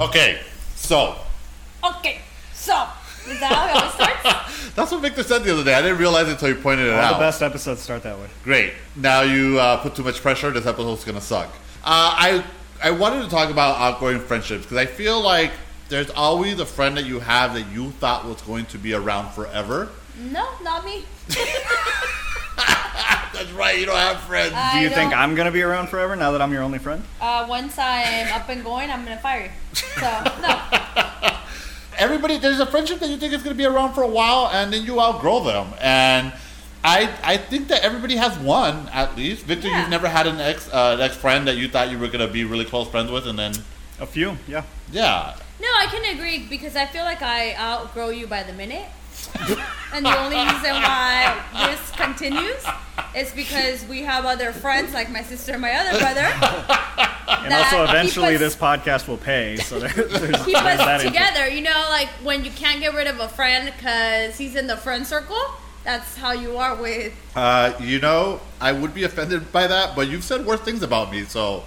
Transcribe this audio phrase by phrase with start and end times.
[0.00, 0.40] Okay,
[0.76, 1.16] so
[1.84, 2.20] Okay,
[2.54, 2.86] so
[3.28, 4.70] is that how it always starts?
[4.74, 5.74] that's what Victor said the other day.
[5.74, 7.12] I didn't realize it until you pointed it All out.
[7.14, 8.28] the best episodes start that way.
[8.44, 8.72] Great.
[8.96, 10.50] Now you uh, put too much pressure.
[10.50, 11.48] This episode's gonna suck.
[11.84, 12.44] Uh, I
[12.82, 15.50] I wanted to talk about outgrowing friendships because I feel like
[15.88, 19.32] there's always a friend that you have that you thought was going to be around
[19.32, 19.88] forever.
[20.30, 21.04] No, not me.
[23.38, 23.78] That's right.
[23.78, 24.52] You don't have friends.
[24.54, 26.78] I Do you think don't- I'm gonna be around forever now that I'm your only
[26.78, 27.02] friend?
[27.20, 29.50] Uh, once I'm up and going, I'm gonna fire you.
[30.00, 30.60] So no.
[31.98, 34.48] Everybody, there's a friendship that you think is going to be around for a while,
[34.52, 35.74] and then you outgrow them.
[35.80, 36.32] And
[36.84, 39.44] I I think that everybody has one at least.
[39.44, 39.80] Victor, Yeah.
[39.80, 42.24] you've never had an ex uh, an ex friend that you thought you were going
[42.24, 43.52] to be really close friends with, and then
[44.00, 44.62] A few, yeah.
[44.92, 45.34] yeah.
[45.60, 48.86] No, I can agree because I feel like I outgrow you by the minute.
[49.94, 52.64] And the only reason why this continues
[53.16, 56.26] is because we have other friends like my sister and my other brother
[57.28, 59.56] And also, eventually, us- this podcast will pay.
[59.56, 61.06] So there, there's, keep there's that us interest.
[61.06, 61.46] together.
[61.48, 64.76] You know, like when you can't get rid of a friend because he's in the
[64.76, 65.38] friend circle.
[65.84, 67.14] That's how you are with.
[67.36, 71.10] Uh, you know, I would be offended by that, but you've said worse things about
[71.12, 71.64] me, so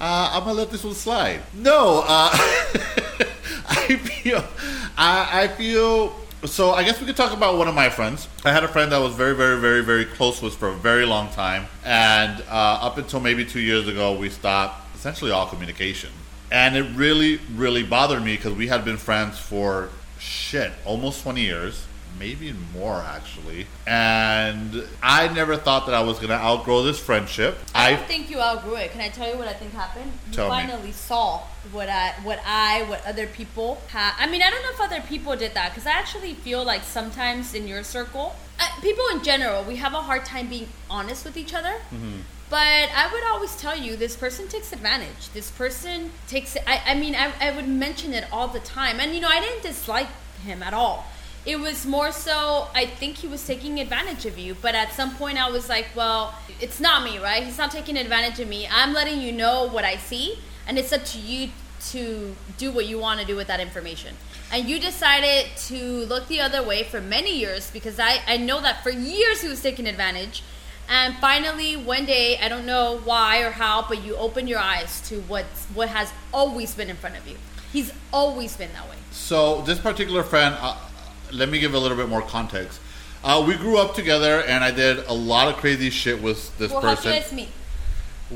[0.00, 1.40] uh, I'm gonna let this one slide.
[1.54, 2.30] No, uh,
[3.68, 4.44] I feel,
[4.96, 6.14] I, I feel.
[6.46, 8.28] So I guess we could talk about one of my friends.
[8.44, 11.06] I had a friend that was very, very, very, very close with for a very
[11.06, 16.10] long time, and uh, up until maybe two years ago, we stopped essentially all communication,
[16.52, 21.40] and it really, really bothered me because we had been friends for shit almost 20
[21.40, 21.86] years
[22.18, 23.66] maybe more actually.
[23.86, 27.58] And I never thought that I was gonna outgrow this friendship.
[27.74, 28.92] I I think you outgrew it.
[28.92, 30.12] Can I tell you what I think happened?
[30.28, 30.56] You Tell me.
[30.56, 31.42] finally saw
[31.72, 34.14] what I, what I, what other people had.
[34.18, 36.82] I mean, I don't know if other people did that because I actually feel like
[36.82, 41.24] sometimes in your circle, uh, people in general, we have a hard time being honest
[41.24, 41.74] with each other.
[42.50, 45.30] But I would always tell you, this person takes advantage.
[45.32, 46.56] This person takes.
[46.66, 49.40] I, I mean, I, I would mention it all the time, and you know, I
[49.40, 50.08] didn't dislike
[50.44, 51.06] him at all.
[51.46, 54.56] It was more so, I think he was taking advantage of you.
[54.60, 57.42] But at some point, I was like, well, it's not me, right?
[57.42, 58.66] He's not taking advantage of me.
[58.70, 61.50] I'm letting you know what I see, and it's up to you
[61.90, 64.16] to do what you want to do with that information.
[64.50, 68.60] And you decided to look the other way for many years because I, I know
[68.62, 70.42] that for years he was taking advantage.
[70.88, 75.00] And finally, one day, I don't know why or how, but you open your eyes
[75.08, 77.36] to what's, what has always been in front of you.
[77.72, 78.96] He's always been that way.
[79.10, 80.54] so this particular friend.
[80.58, 80.76] Uh,
[81.34, 82.80] let me give a little bit more context.
[83.22, 86.70] Uh, we grew up together, and I did a lot of crazy shit with this
[86.70, 87.12] well, how person.
[87.12, 87.48] did you guys meet?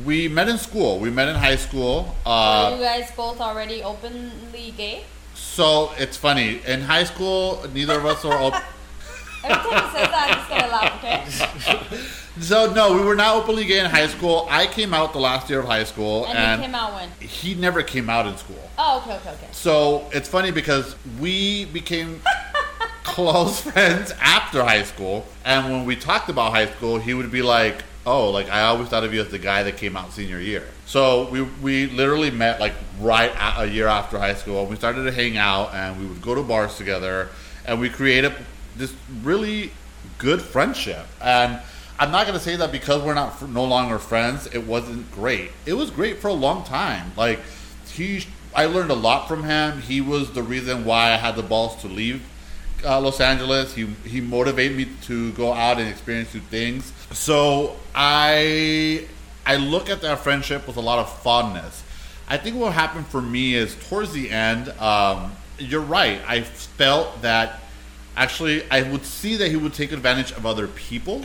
[0.04, 0.98] We met in school.
[0.98, 2.14] We met in high school.
[2.26, 5.04] Are Uh, you guys both already openly gay?
[5.34, 6.60] so it's funny.
[6.66, 8.34] In high school, neither of us were.
[8.34, 8.54] Op-
[9.44, 11.98] Every time he says that, I'm gonna laugh, okay?
[12.40, 14.46] so no, we were not openly gay in high school.
[14.50, 17.08] I came out the last year of high school, And, and, he came out when?
[17.20, 18.68] he never came out in school.
[18.78, 19.46] Oh, okay, okay, okay.
[19.52, 22.20] So it's funny because we became
[23.14, 27.42] close friends after high school, and when we talked about high school, he would be
[27.42, 30.40] like, "Oh, like I always thought of you as the guy that came out senior
[30.40, 34.76] year." So we we literally met like right a year after high school, and we
[34.76, 37.28] started to hang out, and we would go to bars together,
[37.66, 38.32] and we created
[38.76, 39.72] this really
[40.18, 41.06] good friendship.
[41.20, 41.60] And
[41.98, 45.50] I'm not gonna say that because we're not no longer friends, it wasn't great.
[45.66, 47.12] It was great for a long time.
[47.16, 47.40] Like
[47.90, 49.82] he I learned a lot from him.
[49.82, 52.22] He was the reason why I had the balls to leave
[52.84, 53.74] uh, Los Angeles.
[53.74, 56.92] He he motivated me to go out and experience new things.
[57.12, 59.06] So I
[59.46, 61.82] I look at that friendship with a lot of fondness.
[62.28, 64.68] I think what happened for me is towards the end.
[64.78, 66.20] Um, you're right.
[66.28, 67.60] I felt that
[68.16, 71.24] actually I would see that he would take advantage of other people,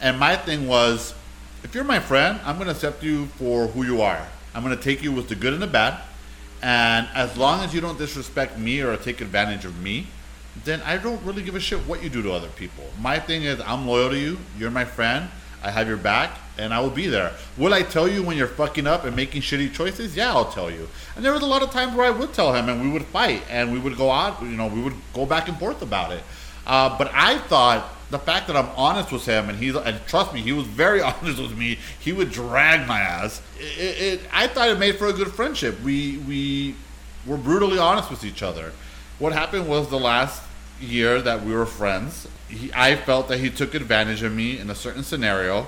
[0.00, 1.14] and my thing was,
[1.62, 4.26] if you're my friend, I'm going to accept you for who you are.
[4.54, 6.00] I'm going to take you with the good and the bad.
[6.62, 10.06] And as long as you don't disrespect me or take advantage of me,
[10.62, 12.84] then I don't really give a shit what you do to other people.
[13.00, 14.38] My thing is, I'm loyal to you.
[14.58, 15.28] You're my friend.
[15.62, 17.32] I have your back, and I will be there.
[17.56, 20.14] Will I tell you when you're fucking up and making shitty choices?
[20.14, 20.88] Yeah, I'll tell you.
[21.16, 23.06] And there was a lot of times where I would tell him, and we would
[23.06, 24.42] fight, and we would go out.
[24.42, 26.22] You know, we would go back and forth about it.
[26.66, 30.34] Uh, but I thought the fact that I'm honest with him, and he's and trust
[30.34, 31.78] me, he was very honest with me.
[31.98, 33.40] He would drag my ass.
[33.58, 35.80] It, it, I thought it made for a good friendship.
[35.82, 36.74] We we
[37.26, 38.72] were brutally honest with each other.
[39.18, 40.42] What happened was the last
[40.80, 44.70] year that we were friends, he, I felt that he took advantage of me in
[44.70, 45.66] a certain scenario,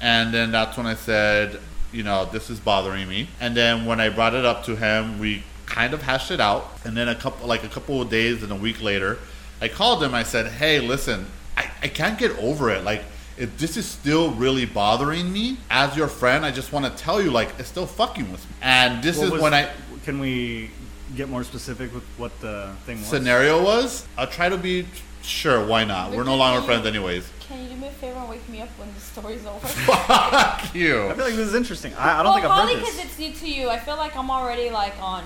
[0.00, 1.60] and then that's when I said,
[1.92, 3.28] you know, this is bothering me.
[3.40, 6.70] And then when I brought it up to him, we kind of hashed it out.
[6.84, 9.18] And then a couple, like a couple of days and a week later,
[9.60, 10.14] I called him.
[10.14, 11.26] I said, hey, listen,
[11.56, 12.84] I, I can't get over it.
[12.84, 13.02] Like,
[13.36, 17.22] if this is still really bothering me, as your friend, I just want to tell
[17.22, 18.56] you, like, it's still fucking with me.
[18.62, 19.70] And this What is was- when I
[20.04, 20.70] Can we
[21.16, 23.06] get more specific with what the thing was?
[23.06, 24.86] Scenario was, I'll try to be
[25.22, 25.64] sure.
[25.64, 26.12] Why not?
[26.12, 27.30] We're no longer friends, anyways.
[27.40, 29.66] Can you do me a favor and wake me up when the story's over?
[29.66, 31.08] Fuck you.
[31.08, 31.94] I feel like this is interesting.
[31.94, 33.06] I, I don't well, think I've probably heard because this.
[33.06, 33.70] it's new to you.
[33.70, 35.24] I feel like I'm already like on.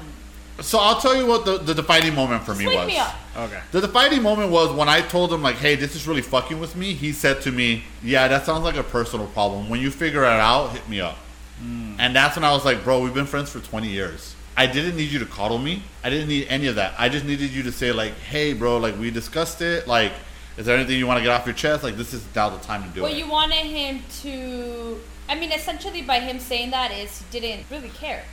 [0.61, 2.87] So I'll tell you what the, the defining moment for Just me wake was.
[2.87, 3.14] me up.
[3.37, 3.61] Okay.
[3.73, 6.76] The defining moment was when I told him like, "Hey, this is really fucking with
[6.76, 9.69] me." He said to me, "Yeah, that sounds like a personal problem.
[9.69, 11.17] When you figure it out, hit me up."
[11.58, 11.94] Hmm.
[11.99, 14.31] And that's when I was like, "Bro, we've been friends for 20 years.
[14.56, 15.82] I didn't need you to coddle me.
[16.04, 16.94] I didn't need any of that.
[16.99, 19.88] I just needed you to say like, "Hey, bro, like we discussed it.
[19.88, 20.12] Like,
[20.58, 21.82] is there anything you want to get off your chest?
[21.82, 25.00] Like, this is now the time to do Well, it." Well, you wanted him to.
[25.28, 28.25] I mean, essentially, by him saying that is he didn't really care.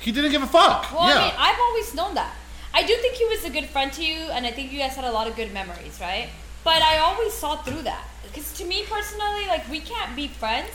[0.00, 0.92] he didn't give a fuck.
[0.92, 1.18] Well, yeah.
[1.18, 2.34] I mean, I've always known that.
[2.74, 4.94] I do think he was a good friend to you, and I think you guys
[4.96, 6.28] had a lot of good memories, right?
[6.62, 8.04] But I always saw through that.
[8.24, 10.70] Because to me personally, like, we can't be friends.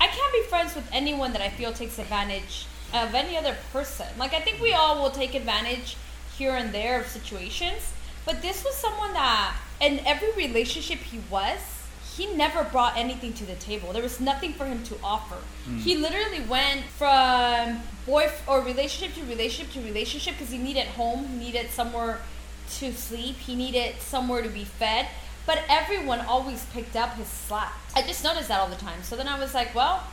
[0.00, 4.06] I can't be friends with anyone that I feel takes advantage of any other person.
[4.18, 5.96] Like, I think we all will take advantage
[6.36, 7.92] here and there of situations.
[8.24, 11.58] But this was someone that, in every relationship he was,
[12.16, 13.92] he never brought anything to the table.
[13.92, 15.36] There was nothing for him to offer.
[15.64, 15.78] Hmm.
[15.78, 21.26] He literally went from boy or relationship to relationship to relationship because he needed home,
[21.28, 22.20] he needed somewhere
[22.78, 25.06] to sleep, he needed somewhere to be fed.
[25.46, 27.72] But everyone always picked up his slack.
[27.94, 29.02] I just noticed that all the time.
[29.02, 30.04] So then I was like, well,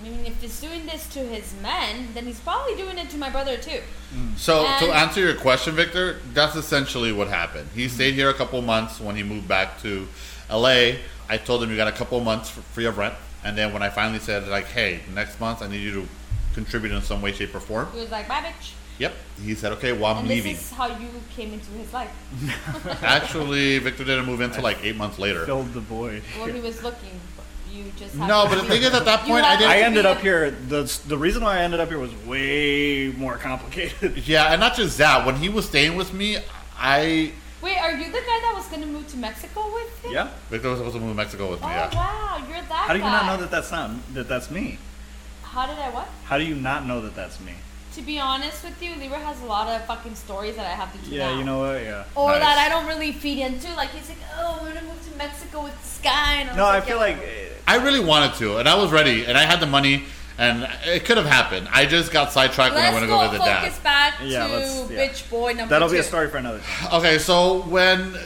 [0.00, 3.16] I mean, if he's doing this to his men, then he's probably doing it to
[3.16, 3.80] my brother too.
[4.14, 4.36] Mm.
[4.36, 7.68] So to answer your question, Victor, that's essentially what happened.
[7.74, 10.08] He stayed here a couple months when he moved back to
[10.50, 10.96] LA.
[11.28, 13.14] I told him you got a couple months for free of rent,
[13.44, 16.08] and then when I finally said like, "Hey, next month I need you to
[16.54, 18.72] contribute in some way, shape, or form," He was like, bye, bitch.
[18.98, 21.92] yep, he said, "Okay, well I'm and leaving." this is how you came into his
[21.94, 22.10] life.
[23.02, 25.46] Actually, Victor didn't move until like eight months later.
[25.46, 26.22] Filled the void.
[26.36, 27.18] Well, he was looking.
[27.74, 29.44] But You just had No, to but the be- thing is, at that You point,
[29.44, 29.70] I had didn't.
[29.72, 30.50] I to ended be up here.
[30.50, 34.18] The the reason why I ended up here was way more complicated.
[34.26, 35.26] Yeah, and not just that.
[35.26, 36.38] When he was staying with me,
[36.78, 37.32] I
[37.62, 40.12] Wait, are you the guy that was gonna move to Mexico with him?
[40.12, 40.28] yeah.
[40.50, 41.72] Victor was supposed to move to Mexico with Oh me.
[41.74, 41.90] Yeah.
[41.92, 43.10] Oh, wow, you're that How do you guy.
[43.10, 44.78] not know that that's not that that's me?
[45.42, 46.08] How did I what?
[46.24, 47.52] How do you not know that that's me?
[47.94, 50.92] To be honest with you, Leroy has a lot of fucking stories that I have
[50.92, 51.38] to keep Yeah, out.
[51.38, 51.80] you know what?
[51.80, 52.02] Yeah.
[52.16, 52.40] Or Nice.
[52.40, 53.72] that I don't really feed into.
[53.76, 56.34] Like he's like, oh, we're gonna move to Mexico with this guy.
[56.40, 57.02] And I was No, I like, feel yeah.
[57.02, 57.18] like
[57.66, 60.04] I really wanted to, and I was ready, and I had the money,
[60.38, 61.68] and it could have happened.
[61.72, 63.62] I just got sidetracked when I Let's went to go go visit dad.
[63.62, 65.06] focus back Yeah, to let's- yeah.
[65.08, 65.94] bitch boy number that'll two.
[65.94, 66.92] be a story for another time.
[67.00, 68.18] Okay, so when,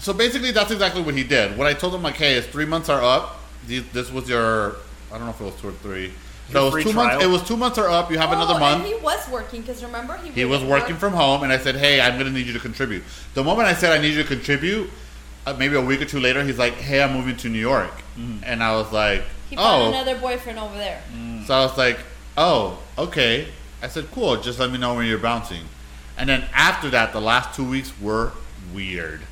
[0.00, 1.56] so basically that's exactly what he did.
[1.56, 3.36] When I told him like, hey, his three months are up.
[3.68, 4.76] This was your,
[5.12, 6.12] I don't know if it was two or three.
[6.52, 7.22] No, it was two months.
[7.24, 8.10] It was two months are up.
[8.10, 8.84] You have Oh, another month.
[8.84, 10.98] And he was working because remember he He was working work.
[10.98, 13.04] from home, and I said, "Hey, I'm gonna need you to contribute."
[13.34, 14.90] The moment I said I need you to contribute,
[15.46, 17.92] uh, maybe a week or two later, he's like, "Hey, I'm moving to New York,"
[18.44, 21.02] and I was like, He found "Oh." another boyfriend over there.
[21.46, 21.98] So I was like,
[22.36, 23.48] "Oh, okay."
[23.82, 24.36] I said, "Cool.
[24.36, 25.62] Just let me know when you're bouncing."
[26.18, 28.32] And then after that, the last two weeks were
[28.74, 29.22] weird,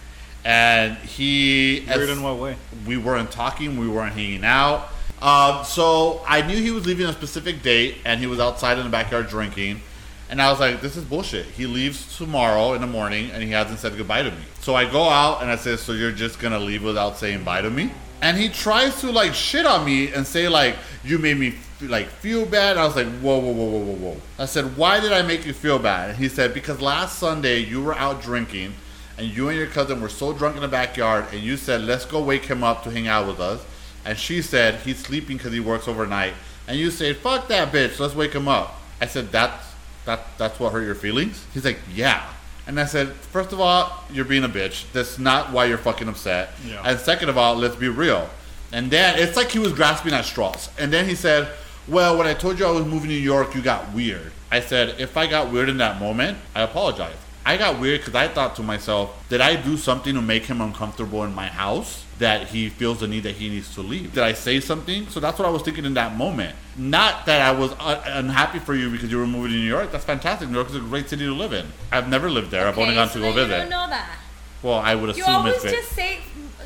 [0.44, 2.56] and he Weird as- in what way?
[2.86, 4.88] we weren't talking, we weren't hanging out.
[5.20, 8.84] Um, so I knew he was leaving a specific date, and he was outside in
[8.84, 9.82] the backyard drinking.
[10.30, 13.50] And I was like, "This is bullshit." He leaves tomorrow in the morning, and he
[13.50, 14.44] hasn't said goodbye to me.
[14.60, 17.62] So I go out and I say, "So you're just gonna leave without saying bye
[17.62, 17.90] to me?"
[18.20, 22.10] And he tries to like shit on me and say like, "You made me like
[22.10, 25.12] feel bad." I was like, "Whoa, whoa, whoa, whoa, whoa, whoa!" I said, "Why did
[25.12, 28.74] I make you feel bad?" And he said, "Because last Sunday you were out drinking."
[29.18, 32.04] and you and your cousin were so drunk in the backyard, and you said, "Let's
[32.04, 33.60] go wake him up to hang out with us,"
[34.04, 36.34] and she said, "He's sleeping because he works overnight,"
[36.68, 39.67] and you said, "Fuck that bitch, let's wake him up." I said, "That's
[40.08, 42.22] that that's what hurt your feelings." He's like, "Yeah,"
[42.66, 44.84] and I said, first of all, you're being a bitch.
[44.92, 46.82] That's not why you're fucking upset." Yeah.
[46.84, 48.28] And second of all, let's be real.
[48.72, 50.68] And then it's like he was grasping at straws.
[50.78, 51.48] And then he said,
[51.86, 54.32] Well, when I told you I was moving to New York, you got weird.
[54.50, 57.16] I said, If I got weird in that moment, I apologize.
[57.46, 60.60] I got weird because I thought to myself, Did I do something to make him
[60.60, 62.04] uncomfortable in my house?
[62.18, 64.12] That he feels the need that he needs to leave.
[64.14, 65.08] Did I say something?
[65.08, 66.56] So that's what I was thinking in that moment.
[66.76, 69.92] Not that I was un- unhappy for you because you were moving to New York.
[69.92, 70.48] That's fantastic.
[70.48, 71.66] New York is a great city to live in.
[71.92, 72.66] I've never lived there.
[72.66, 73.58] I've only gone so to go You visit.
[73.58, 74.18] don't know that.
[74.62, 76.18] Well, I would You assume always it's just say.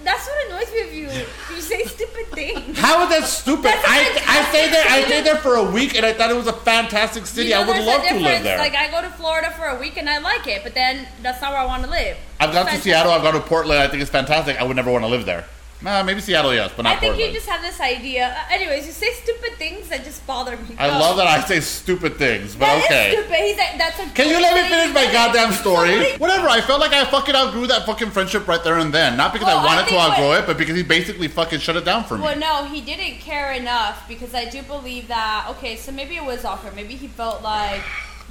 [0.04, 1.24] That's what annoys me of you.
[1.54, 2.76] You say stupid things.
[2.76, 3.66] How is that stupid?
[3.66, 4.84] That's I, I stayed there.
[4.88, 7.50] I stayed there for a week, and I thought it was a fantastic city.
[7.50, 8.58] You know, I would love to live there.
[8.58, 11.40] Like I go to Florida for a week and I like it, but then that's
[11.40, 12.16] not where I want to live.
[12.40, 13.12] I've gone to Seattle.
[13.12, 13.80] I've gone to Portland.
[13.80, 14.60] I think it's fantastic.
[14.60, 15.46] I would never want to live there.
[15.82, 17.32] Nah, maybe Seattle, yes, but not I think Portland.
[17.34, 18.28] you just have this idea.
[18.28, 20.76] Uh, anyways, you say stupid things that just bother me.
[20.78, 20.98] I Go.
[20.98, 23.12] love that I say stupid things, but That is okay.
[23.12, 23.36] stupid.
[23.36, 24.06] He's like, that's a.
[24.14, 26.12] Can you let me finish my goddamn story?
[26.18, 26.48] Whatever.
[26.48, 29.16] I felt like I fucking outgrew that fucking friendship right there and then.
[29.16, 31.26] Not because Well, I I wanted to think what- outgrow it, but because he basically
[31.28, 32.22] fucking shut it down for me.
[32.24, 35.46] Well, no, he didn't care enough because I do believe that.
[35.50, 36.76] Okay, so maybe it was awkward.
[36.76, 37.82] Maybe he felt like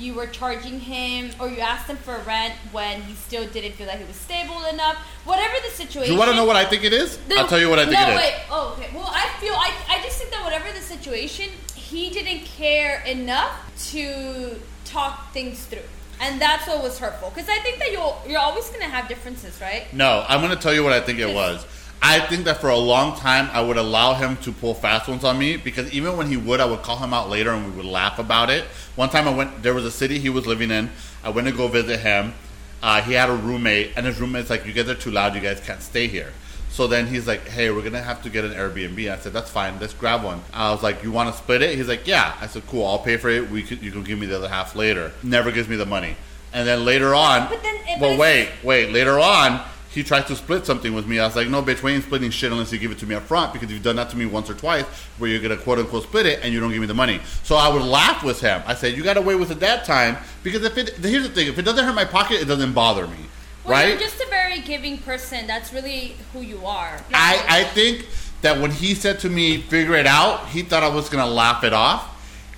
[0.02, 3.88] you were charging him or you asked him for rent when he still didn't feel
[3.88, 4.98] like he was stable enough.
[5.26, 6.08] Whatever the situation.
[6.08, 7.18] Do you want to know what I think it is?
[7.18, 8.18] the- I'll tell you what I think no, it is.
[8.18, 8.34] wait.
[8.50, 8.90] Oh, okay.
[8.94, 13.54] Well, I feel I, I just think that whatever the situation, he didn't care enough
[13.92, 15.80] to talk things through,
[16.20, 17.30] and that's what was hurtful.
[17.30, 19.92] Because I think that you'll you're always gonna have differences, right?
[19.94, 21.66] No, I'm going to tell you what I think it was.
[22.04, 25.24] I think that for a long time I would allow him to pull fast ones
[25.24, 27.72] on me because even when he would, I would call him out later and we
[27.78, 28.64] would laugh about it.
[28.96, 30.90] One time I went, there was a city he was living in.
[31.24, 32.34] I went to go visit him.
[32.82, 35.36] Uh, he had a roommate, and his roommate's like, "You guys are too loud.
[35.36, 36.34] You guys can't stay here."
[36.72, 39.52] So then he's like, "Hey, we're gonna have to get an Airbnb." I said, "That's
[39.52, 39.80] fine.
[39.80, 42.48] Let's grab one." I was like, "You want to split it?" He's like, "Yeah." I
[42.48, 42.84] said, "Cool.
[42.88, 43.52] I'll pay for it.
[43.52, 46.16] We could, you can give me the other half later." Never gives me the money.
[46.54, 48.92] And then later on, But then- but well, wait, wait.
[48.92, 49.62] Later on,
[49.94, 51.20] he tried to split something with me.
[51.20, 53.16] I was like, "No, bitch, we ain't splitting shit unless you give it to me
[53.16, 54.86] up front because you've done that to me once or twice,
[55.18, 57.56] where you're gonna quote unquote split it and you don't give me the money." So
[57.56, 58.62] I would laugh with him.
[58.66, 61.48] I said, "You got away with it that time because if it here's the thing,
[61.48, 63.18] if it doesn't hurt my pocket, it doesn't bother me."
[63.64, 63.90] Well, right?
[63.90, 65.46] you're just a very giving person.
[65.46, 67.00] That's really who you are.
[67.14, 68.08] I, I think
[68.42, 71.30] that when he said to me, figure it out, he thought I was going to
[71.30, 72.08] laugh it off.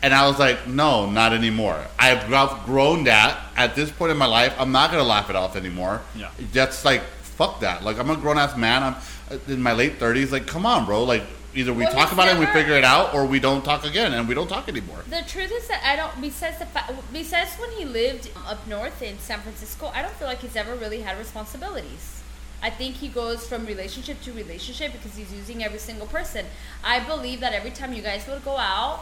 [0.02, 1.82] And I was like, no, not anymore.
[1.98, 2.28] I've
[2.66, 3.40] grown that.
[3.56, 6.02] At this point in my life, I'm not going to laugh it off anymore.
[6.16, 6.30] Yeah.
[6.52, 7.84] That's like, fuck that.
[7.84, 8.84] Like, I'm a grown ass man.
[8.84, 10.32] I'm in my late 30s.
[10.32, 11.04] Like, come on, bro.
[11.04, 11.24] Like,
[11.56, 13.86] either we Well, talk about it and we figure it out, or we don't talk
[13.86, 15.04] again and we don't talk anymore.
[15.10, 16.20] The truth is that I don't.
[16.22, 20.28] Besides the fact, besides when he lived up north in San Francisco, I don't feel
[20.28, 22.22] like he's ever really had responsibilities.
[22.62, 26.46] I think he goes from relationship to relationship because he's using every single person.
[26.84, 29.02] I believe that every time you guys would go out,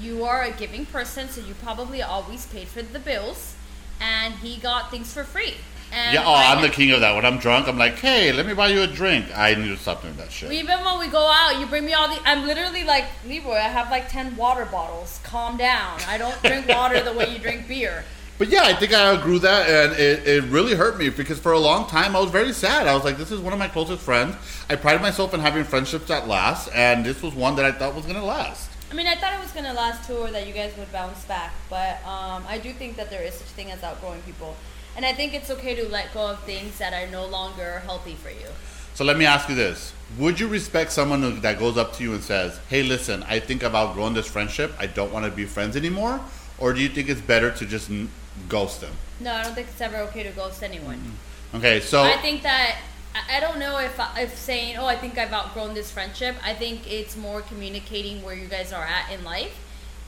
[0.00, 3.56] you are a giving person, so you probably always paid for the bills,
[4.00, 5.54] and he got things for free.
[5.92, 7.14] And Yeah, oh, I'm the king of that.
[7.14, 9.26] When I'm drunk, I'm like, hey, let me buy you a drink.
[9.36, 10.52] I need to stop doing that shit.
[10.52, 12.20] Even when we go out, you bring me all the.
[12.24, 13.54] I'm literally like Leroy.
[13.54, 15.20] I have like ten water bottles.
[15.24, 16.00] Calm down.
[16.06, 18.04] I don't drink water the way you drink beer.
[18.38, 21.52] But yeah, I think I outgrew that, and it, it really hurt me because for
[21.52, 22.86] a long time I was very sad.
[22.86, 24.34] I was like, this is one of my closest friends.
[24.70, 27.94] I pride myself in having friendships that last, and this was one that I thought
[27.94, 28.70] was gonna last.
[28.90, 31.22] I mean, I thought it was gonna last too, or that you guys would bounce
[31.26, 31.52] back.
[31.68, 34.56] But um, I do think that there is such thing as outgrowing people,
[34.96, 38.14] and I think it's okay to let go of things that are no longer healthy
[38.14, 38.46] for you.
[38.94, 42.02] So let me ask you this: Would you respect someone who, that goes up to
[42.02, 44.72] you and says, "Hey, listen, I think I've outgrown this friendship.
[44.78, 46.20] I don't want to be friends anymore,"
[46.58, 48.10] or do you think it's better to just n-
[48.48, 48.92] ghost them?
[49.20, 50.96] No, I don't think it's ever okay to ghost anyone.
[50.98, 51.56] Mm-hmm.
[51.58, 52.76] Okay, so I think that
[53.28, 56.90] I don't know if if saying, "Oh, I think I've outgrown this friendship." I think
[56.90, 59.56] it's more communicating where you guys are at in life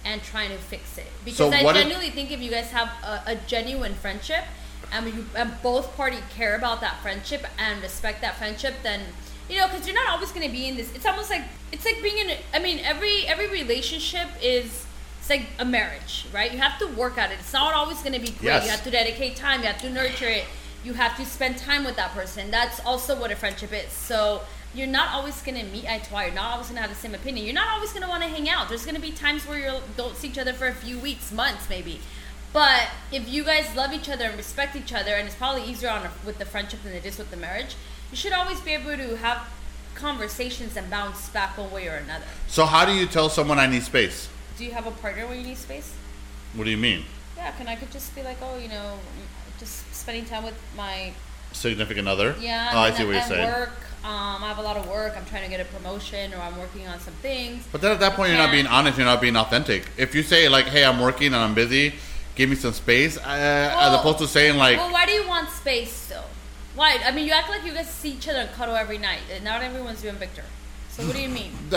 [0.05, 1.07] and trying to fix it.
[1.25, 4.45] Because So I what if- genuinely think if you guys have a, a genuine friendship
[4.93, 9.01] and you and both party care about that friendship and respect that friendship, then
[9.49, 10.95] you know, because you're not always going to be in this.
[10.95, 12.37] It's almost like it's like being in.
[12.55, 14.87] I mean, every every relationship is.
[15.21, 16.51] It's like a marriage, right?
[16.51, 17.39] You have to work at it.
[17.39, 18.43] It's not always going to be great.
[18.43, 18.65] Yes.
[18.65, 19.61] You have to dedicate time.
[19.61, 20.47] You have to nurture it.
[20.83, 22.51] You have to spend time with that person.
[22.51, 23.93] That's also what a friendship is.
[23.93, 24.41] So
[24.75, 26.27] you're not always going to meet eye to eye.
[26.27, 27.47] You're not always going to have the same opinion.
[27.47, 28.69] You're not always going to want to hang out.
[28.69, 31.31] There's going to be times where you don't see each other for a few weeks,
[31.31, 32.01] months, maybe.
[32.53, 35.89] But if you guys love each other and respect each other, and it's probably easier
[35.91, 37.77] on a, with the friendship than it is with the marriage,
[38.11, 39.49] you should always be able to have
[39.95, 42.25] conversations and bounce back one way or another.
[42.49, 44.29] so how do you tell someone I need space?
[44.59, 45.95] Do you have a partner where you need space?
[46.55, 47.05] What do you mean?
[47.37, 48.99] Yeah, can I could just be like, oh, you know,
[49.59, 51.13] just spending time with my
[51.53, 52.35] Significant other?
[52.41, 52.71] yeah.
[52.73, 53.51] Oh, I see what you're saying.
[53.51, 53.71] Work.
[54.05, 55.15] Um, I have a lot of work.
[55.17, 57.65] I'm trying to get a promotion, or I'm working on some things.
[57.71, 58.99] But then at that point, you're not being honest.
[58.99, 59.85] You're not being authentic.
[59.97, 61.95] If you say like, "Hey, I'm working and I'm busy.
[62.35, 65.51] Give me some space," uh, as opposed to saying like, well, why do you want
[65.51, 66.25] space though?
[66.75, 66.99] Why?
[67.05, 69.21] I mean, you act like you guys see each other and cuddle every night.
[69.43, 70.45] Not everyone's you and Victor.
[70.91, 71.53] So what do you mean?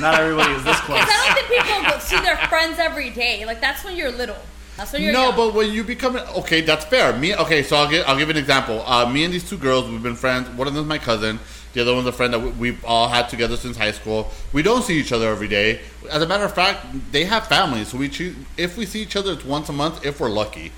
[0.00, 0.98] Not everybody is this close.
[0.98, 3.44] Because I don't think people see their friends every day.
[3.44, 4.36] Like that's when you're little.
[4.76, 5.36] That's when you're no, young.
[5.36, 7.16] but when you become okay, that's fair.
[7.16, 8.82] Me, okay, so I'll give I'll give an example.
[8.86, 10.48] Uh, me and these two girls, we've been friends.
[10.50, 11.38] One of them's my cousin.
[11.76, 14.32] The other one's a friend that we- we've all had together since high school.
[14.54, 15.80] We don't see each other every day.
[16.10, 18.34] As a matter of fact, they have families, so we choose.
[18.56, 20.72] If we see each other, it's once a month if we're lucky.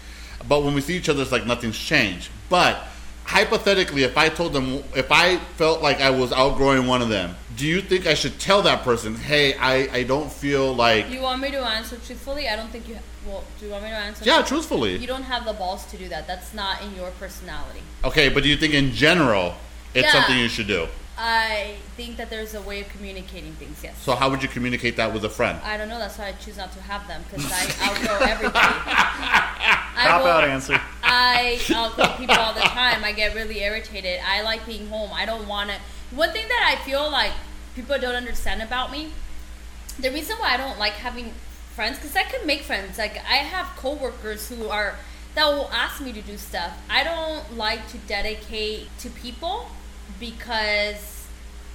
[0.49, 2.31] But when we see each other, it's like nothing's changed.
[2.50, 2.85] But
[3.26, 7.37] hypothetically, if I told them, if I felt like I was outgrowing one of them,
[7.57, 11.21] do you think I should tell that person, "Hey, I, I don't feel like." you
[11.21, 12.49] want me to answer truthfully?
[12.49, 12.95] I don't think you.
[12.97, 14.25] Ha- well, do you want me to answer?
[14.25, 14.97] Yeah, truthfully.
[14.97, 16.26] You don't have the balls to do that.
[16.26, 17.83] That's not in your personality.
[18.05, 19.55] Okay, but do you think in general
[19.99, 20.12] it's Yeah.
[20.12, 20.88] something you should do?
[21.21, 23.78] I think that there's a way of communicating things.
[23.83, 23.97] Yes.
[24.00, 25.59] So how would you communicate that with a friend?
[25.64, 25.99] I don't know.
[25.99, 28.75] That's why I choose not to have them because I outgrow everybody.
[30.00, 30.81] I Cop will- out answer.
[31.02, 33.02] I outgrow people all the time.
[33.02, 34.21] I get really irritated.
[34.25, 35.11] I like being home.
[35.12, 35.76] I don't want to.
[36.14, 37.33] One thing that I feel like
[37.75, 39.11] people don't understand about me,
[39.99, 41.33] the reason why I don't like having
[41.75, 42.97] friends because I can make friends.
[42.99, 44.95] Like I have coworkers who are
[45.35, 46.73] that will ask me to do stuff.
[46.88, 49.71] I don't like to dedicate to people
[50.21, 51.27] because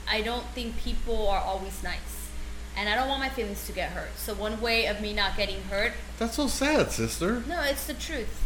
[0.10, 2.30] I don't think people are always nice.
[2.76, 4.10] And I don't want my feelings to get hurt.
[4.18, 7.44] So one way of me not getting hurt, That's so sad, sister.
[7.48, 8.43] no, it's the truth.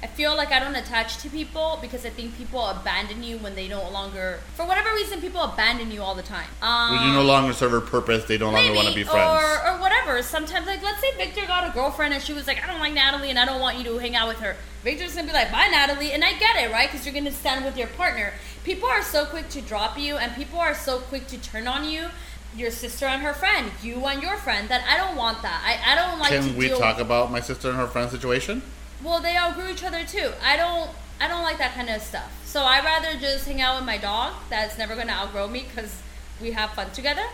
[0.00, 3.56] I feel like I don't attach to people because I think people abandon you when
[3.56, 6.46] they no longer, for whatever reason, people abandon you all the time.
[6.62, 9.42] Um, When you no longer serve a purpose, they no longer want to be friends.
[9.42, 10.22] Or, or whatever.
[10.22, 12.94] Sometimes, like, let's say Victor got a girlfriend and she was like, I don't like
[12.94, 14.56] Natalie and I don't want you to hang out with her.
[14.84, 16.12] Victor's gonna be like, bye, Natalie.
[16.12, 16.88] And I get it, right?
[16.88, 18.34] Because you're gonna stand with your partner.
[18.62, 21.88] People are so quick to drop you and people are so quick to turn on
[21.88, 22.06] you.
[22.56, 24.68] Your sister and her friend, you and your friend.
[24.68, 25.60] That I don't want that.
[25.64, 28.62] I, I don't like to Can we talk about my sister and her friend situation?
[29.02, 30.32] Well, they outgrew each other too.
[30.42, 30.90] I don't.
[31.20, 32.32] I don't like that kind of stuff.
[32.46, 34.34] So I rather just hang out with my dog.
[34.50, 36.00] That's never gonna outgrow me because
[36.40, 37.24] we have fun together.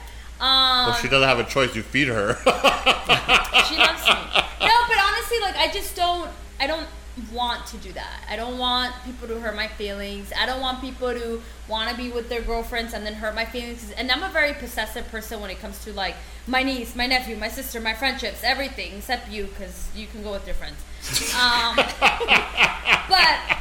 [0.41, 1.77] Um, well, she doesn't have a choice.
[1.77, 2.35] You feed her.
[2.45, 4.15] she loves me.
[4.61, 6.31] No, but honestly, like I just don't.
[6.59, 6.87] I don't
[7.33, 8.25] want to do that.
[8.29, 10.33] I don't want people to hurt my feelings.
[10.37, 13.45] I don't want people to want to be with their girlfriends and then hurt my
[13.45, 13.93] feelings.
[13.93, 17.37] And I'm a very possessive person when it comes to like my niece, my nephew,
[17.37, 20.77] my sister, my friendships, everything except you because you can go with your friends.
[21.35, 21.77] Um,
[23.09, 23.59] but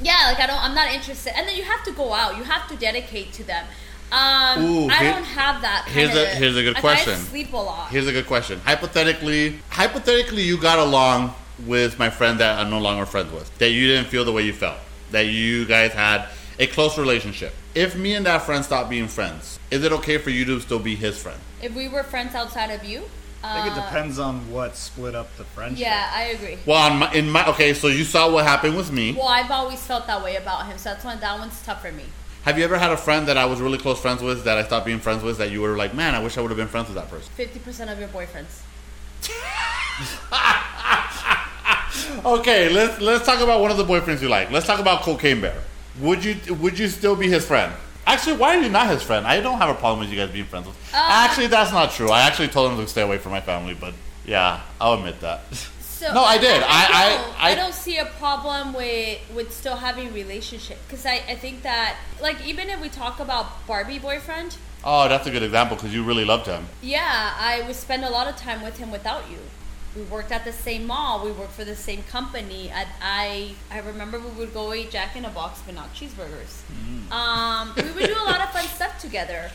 [0.00, 0.62] yeah, like I don't.
[0.62, 1.36] I'm not interested.
[1.36, 2.36] And then you have to go out.
[2.36, 3.66] You have to dedicate to them.
[4.12, 5.88] Um, Ooh, I here- don't have that.
[5.88, 7.14] here's kinda, a- here's a good like, question.
[7.14, 7.90] I sleep a lot.
[7.90, 8.60] Here's a good question.
[8.60, 11.34] Hypothetically, hypothetically, you got along
[11.66, 13.56] with my friend that I'm no longer friends with.
[13.58, 14.78] That you didn't feel the way you felt.
[15.10, 17.52] That you guys had a close relationship.
[17.76, 20.78] If me and that friend stop being friends, is it okay for you to still
[20.78, 21.38] be his friend?
[21.60, 23.02] If we were friends outside of you,
[23.44, 25.80] I think it uh, depends on what split up the friendship.
[25.80, 26.56] Yeah, I agree.
[26.64, 29.12] Well, on my, in my okay, so you saw what happened with me.
[29.12, 31.92] Well, I've always felt that way about him, so that's why that one's tough for
[31.92, 32.04] me.
[32.44, 34.64] Have you ever had a friend that I was really close friends with that I
[34.64, 36.68] stopped being friends with that you were like, man, I wish I would have been
[36.68, 37.30] friends with that person?
[37.34, 38.62] Fifty percent of your boyfriends.
[42.24, 44.50] Okay, let's let's talk about one of the boyfriends you like.
[44.50, 45.62] Let's talk about Cocaine Bear.
[46.00, 47.72] Would you would you still be his friend?
[48.06, 49.26] Actually, why are you not his friend?
[49.26, 50.66] I don't have a problem with you guys being friends.
[50.66, 50.76] With.
[50.94, 52.10] Uh, actually, that's not true.
[52.10, 55.40] I actually told him to stay away from my family, but yeah, I'll admit that.
[55.80, 56.62] So No, I did.
[56.62, 61.22] I- I- don't, I- don't see a problem with with still having relationship because I,
[61.28, 65.42] I think that like even if we talk about Barbie boyfriend, Oh, that's a good
[65.42, 66.66] example because you really loved him.
[66.82, 69.38] yeah, I would spend a lot of time with him without you.
[69.96, 71.24] We worked at the same mall.
[71.24, 72.70] We worked for the same company.
[72.72, 76.62] I I, I remember we would go eat Jack in a Box, but not cheeseburgers.
[76.70, 77.10] Mm.
[77.10, 79.50] Um, we would do a lot of fun stuff together,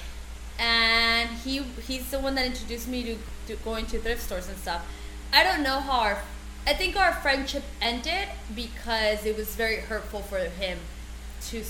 [0.58, 4.58] and he he's the one that introduced me to, to going to thrift stores and
[4.58, 4.86] stuff.
[5.32, 6.22] I don't know how our
[6.66, 10.78] I think our friendship ended because it was very hurtful for him
[11.50, 11.64] to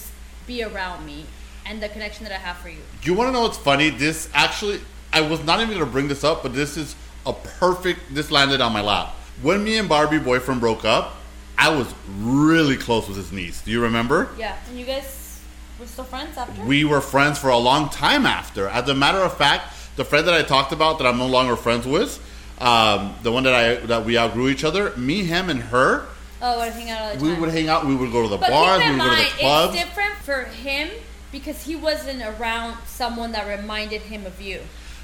[0.45, 1.25] be around me
[1.65, 2.81] and the connection that I have for you.
[3.01, 3.89] Do you want to know what's funny?
[3.89, 4.81] This actually,
[5.13, 8.13] I was not even going to bring this up, but this is a perfect.
[8.13, 9.15] This landed on my lap.
[9.41, 11.15] When me and Barbie boyfriend broke up,
[11.57, 13.61] I was really close with his niece.
[13.61, 14.29] Do you remember?
[14.37, 15.39] Yeah, and you guys
[15.79, 16.63] were still friends after.
[16.63, 18.67] We were friends for a long time after.
[18.67, 21.55] As a matter of fact, the friend that I talked about that I'm no longer
[21.55, 22.19] friends with,
[22.59, 26.05] um, the one that I that we outgrew each other, me, him, and her,
[26.41, 27.27] oh, would hang out all the time.
[27.27, 27.85] we would hang out.
[27.85, 28.83] We would go to the But bars.
[28.83, 29.75] We would go to the clubs.
[29.75, 30.89] it's different for him
[31.31, 34.61] because he wasn't around someone that reminded him of you.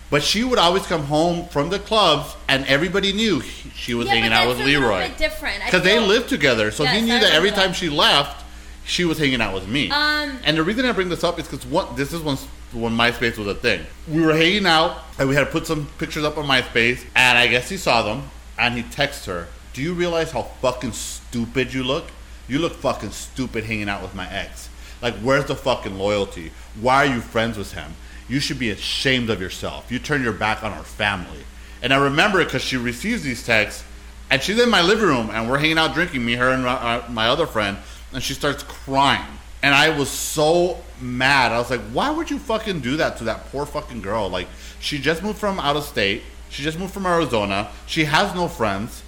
[0.10, 4.08] But she would always come home from the clubs, and everybody knew he- she was
[4.08, 5.62] Yeah, hanging but out that's with a little Leroy bit different.
[5.62, 6.72] I because they feel- lived together.
[6.72, 7.78] So he Yes, knew I that every remember time that.
[7.78, 8.43] she left,
[8.86, 9.91] she was hanging out with me.
[9.91, 12.38] Um, and the reason I bring this up is because one, this is when
[12.74, 13.86] when MySpace was a thing.
[14.10, 17.38] We were hanging out, and we had to put some pictures up on MySpace, and
[17.38, 21.74] I guess he saw them, and he texted her, "Do you realize how fucking stupid
[21.74, 22.08] you look?
[22.48, 24.67] You look fucking stupid hanging out with my ex.
[25.02, 26.52] Like, where's the fucking loyalty?
[26.80, 27.96] Why are you friends with him?
[28.28, 29.92] You should be ashamed of yourself.
[29.92, 31.44] You turn your back on our family."
[31.82, 33.84] And I remember it because she receives these texts,
[34.30, 36.74] and she's in my living room, and we're hanging out drinking, me, her, and my,
[36.74, 37.78] uh, my other friend,
[38.13, 39.26] and she starts crying.
[39.63, 41.52] And I was so mad.
[41.52, 44.30] I was like, why would you fucking do that to that poor fucking girl?
[44.30, 44.48] Like,
[44.80, 46.24] she just moved from out of state.
[46.50, 47.70] She just moved from Arizona.
[47.86, 49.04] She has no friends.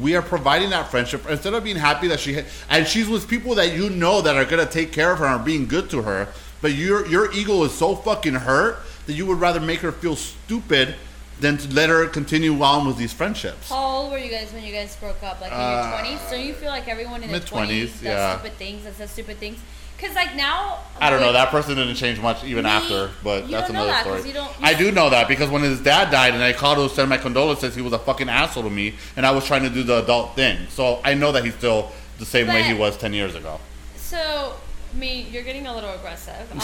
[0.00, 3.28] We are providing that friendship instead of being happy that she ha- and she's with
[3.28, 5.90] people that you know that are gonna take care of her and are being good
[5.90, 6.28] to her.
[6.62, 10.16] But your your ego is so fucking hurt that you would rather make her feel
[10.16, 10.94] stupid
[11.40, 13.68] than to let her continue on with these friendships.
[13.68, 15.40] how old were you guys when you guys broke up?
[15.40, 16.20] Like in Uh, your twenties?
[16.28, 18.38] So you feel like everyone in their twenties does yeah.
[18.38, 19.58] stupid things and says stupid things?
[19.96, 21.32] Because like now, I don't know.
[21.32, 24.18] That person didn't change much even after, but you that's don't know another that 'cause
[24.20, 24.28] story.
[24.28, 26.88] you don't- I do know that because when his dad died and I called him
[26.88, 29.62] to send my condolences, he was a fucking asshole to me, and I was trying
[29.62, 30.58] to do the adult thing.
[30.70, 33.58] So I know that he's still the same way he was ten years ago.
[33.96, 34.54] So
[34.94, 36.50] mean, you're getting a little aggressive.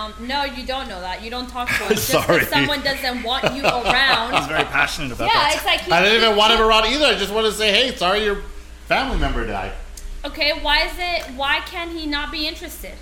[0.00, 1.22] Um, no, you don't know that.
[1.22, 2.38] You don't talk to him Sorry.
[2.40, 4.34] because someone doesn't want you around.
[4.34, 5.52] He's very passionate about Yeah, that.
[5.56, 7.04] it's like he, I didn't even want him around either.
[7.04, 8.42] I just wanted to say, hey, sorry your
[8.86, 9.72] family member died.
[10.24, 11.34] Okay, why is it?
[11.36, 12.92] Why can he not be interested?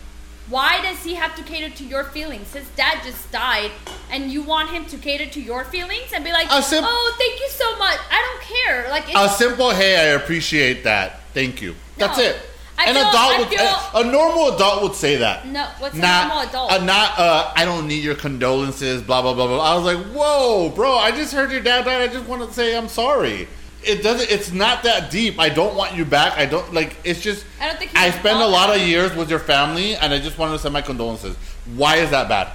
[0.48, 2.52] Why does he have to cater to your feelings?
[2.54, 3.70] His dad just died,
[4.10, 7.14] and you want him to cater to your feelings and be like, A sim- "Oh,
[7.18, 7.98] thank you so much.
[8.10, 11.20] I don't care." Like, A simple, hey, I appreciate that.
[11.34, 11.74] Thank you.
[11.98, 12.24] That's No.
[12.24, 12.36] it.
[12.80, 15.46] I An feel- adult would, feel- a, a normal adult would say that.
[15.48, 16.70] no, what's a normal adult?
[16.72, 19.58] Uh, not, uh, I don't need your condolences, blah, blah, blah, blah.
[19.60, 22.08] I was like, whoa, bro, I just heard your dad died.
[22.08, 23.48] I just want to say I'm sorry.
[23.84, 25.38] It doesn't, it's not that deep.
[25.40, 26.38] I don't want you back.
[26.38, 27.90] I don't, like, it's just, I don't think.
[27.96, 30.72] I spend a lot of years with your family, and I just wanted to send
[30.72, 31.36] my condolences.
[31.74, 32.48] Why is that bad?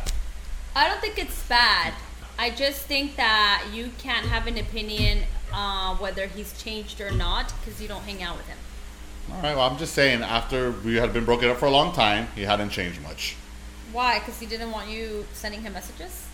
[0.76, 1.94] I don't think it's bad.
[2.40, 5.20] I just think that you can't have an opinion
[5.54, 8.58] uh, whether he's changed or not because you don't hang out with him.
[9.32, 11.94] All right, well, I'm just saying, after we had been broken up for a long
[11.94, 13.36] time, he hadn't changed much.
[13.92, 14.20] Why?
[14.20, 16.28] Because he didn't want you sending him messages.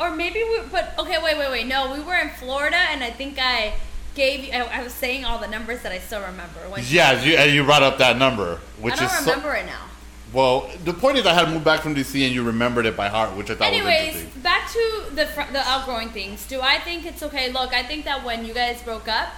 [0.00, 0.60] or maybe we.
[0.70, 1.66] But okay, wait, wait, wait.
[1.66, 3.74] No, we were in Florida, and I think I
[4.14, 4.44] gave.
[4.44, 6.60] you I, I was saying all the numbers that I still remember.
[6.68, 9.54] When Yeah, you, and you brought up that number, which I don't is so- remember
[9.54, 9.84] it now.
[10.32, 10.68] well.
[10.84, 13.36] The point is, I had moved back from DC, and you remembered it by heart,
[13.36, 14.42] which I thought was Anyways, interesting.
[14.42, 16.46] back to the fr- the outgrowing things.
[16.46, 17.50] Do I think it's okay?
[17.52, 19.28] Look, I think that when you guys broke up,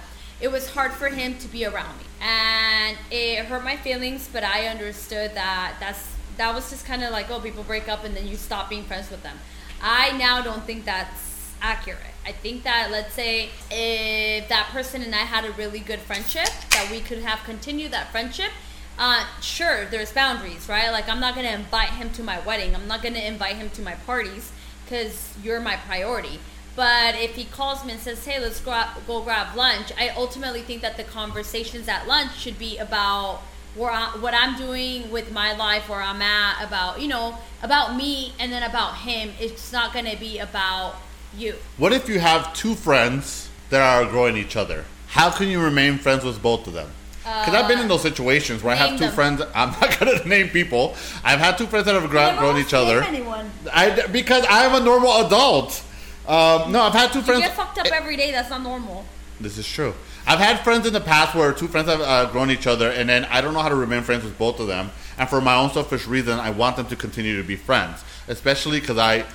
[0.41, 4.27] it was hard for him to be around me, and it hurt my feelings.
[4.31, 8.03] But I understood that that's that was just kind of like, oh, people break up
[8.03, 9.37] and then you stop being friends with them.
[9.81, 12.01] I now don't think that's accurate.
[12.25, 16.49] I think that let's say if that person and I had a really good friendship,
[16.71, 18.51] that we could have continued that friendship.
[18.97, 20.89] Uh, sure, there's boundaries, right?
[20.89, 22.75] Like I'm not gonna invite him to my wedding.
[22.75, 24.51] I'm not gonna invite him to my parties
[24.83, 26.39] because you're my priority.
[26.75, 30.09] But if he calls me and says, "Hey, let's go out, go grab lunch," I
[30.09, 33.41] ultimately think that the conversations at lunch should be about
[33.75, 37.95] where I, what I'm doing with my life, where I'm at, about you know, about
[37.95, 39.31] me, and then about him.
[39.39, 40.95] It's not gonna be about
[41.37, 41.55] you.
[41.77, 44.85] What if you have two friends that are growing each other?
[45.07, 46.91] How can you remain friends with both of them?
[47.25, 49.13] Uh, because I've been in those situations where I have two them.
[49.13, 49.41] friends.
[49.55, 50.95] I'm not gonna name people.
[51.23, 53.01] I've had two friends that have grown, grown each other.
[53.01, 53.49] Anyone?
[53.73, 55.81] I because I'm a normal adult.
[56.27, 57.41] Um, no, I've had two friends.
[57.41, 58.31] You get fucked up every day.
[58.31, 59.05] That's not normal.
[59.39, 59.93] This is true.
[60.27, 63.07] I've had friends in the past where two friends have uh, grown each other, and
[63.07, 64.89] then I don't know how to remain friends with both of them.
[65.17, 68.79] And for my own selfish reason, I want them to continue to be friends, especially
[68.79, 69.25] because I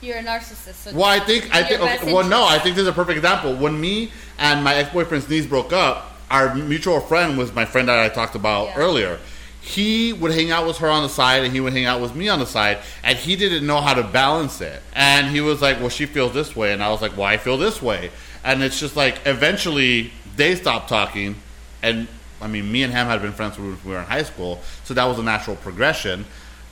[0.00, 0.74] You're a narcissist.
[0.74, 3.18] So Well, I think I think okay, well no, I think this is a perfect
[3.18, 3.54] example.
[3.54, 7.88] When me and my ex boyfriend's niece broke up, our mutual friend was my friend
[7.88, 8.76] that I talked about Yeah.
[8.78, 9.18] earlier.
[9.60, 12.14] He would hang out with her on the side, and he would hang out with
[12.14, 14.82] me on the side, and he didn't know how to balance it.
[14.94, 17.36] And he was like, "Well, she feels this way," and I was like, "Well, I
[17.36, 18.10] feel this way."
[18.42, 21.36] And it's just like eventually they stopped talking,
[21.82, 22.08] and
[22.40, 24.94] I mean, me and him had been friends when we were in high school, so
[24.94, 26.24] that was a natural progression.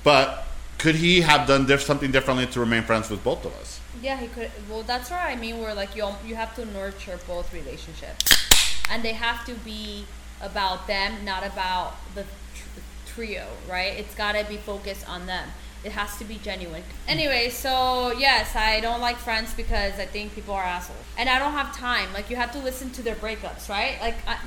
[0.02, 0.46] But
[0.78, 3.80] could he have done diff- something differently to remain friends with both of us?
[4.00, 4.50] Yeah, he could.
[4.70, 5.36] Well, that's right.
[5.36, 6.08] I mean, we're like you.
[6.24, 8.24] You have to nurture both relationships,
[8.90, 10.06] and they have to be
[10.40, 12.24] about them, not about the
[13.18, 13.46] trio.
[13.68, 13.98] Right?
[13.98, 15.48] It's gotta be focused on them.
[15.84, 16.82] It has to be genuine.
[17.06, 21.38] Anyway, so yes, I don't like friends because I think people are assholes, and I
[21.38, 22.12] don't have time.
[22.12, 23.96] Like you have to listen to their breakups, right?
[24.00, 24.38] Like I,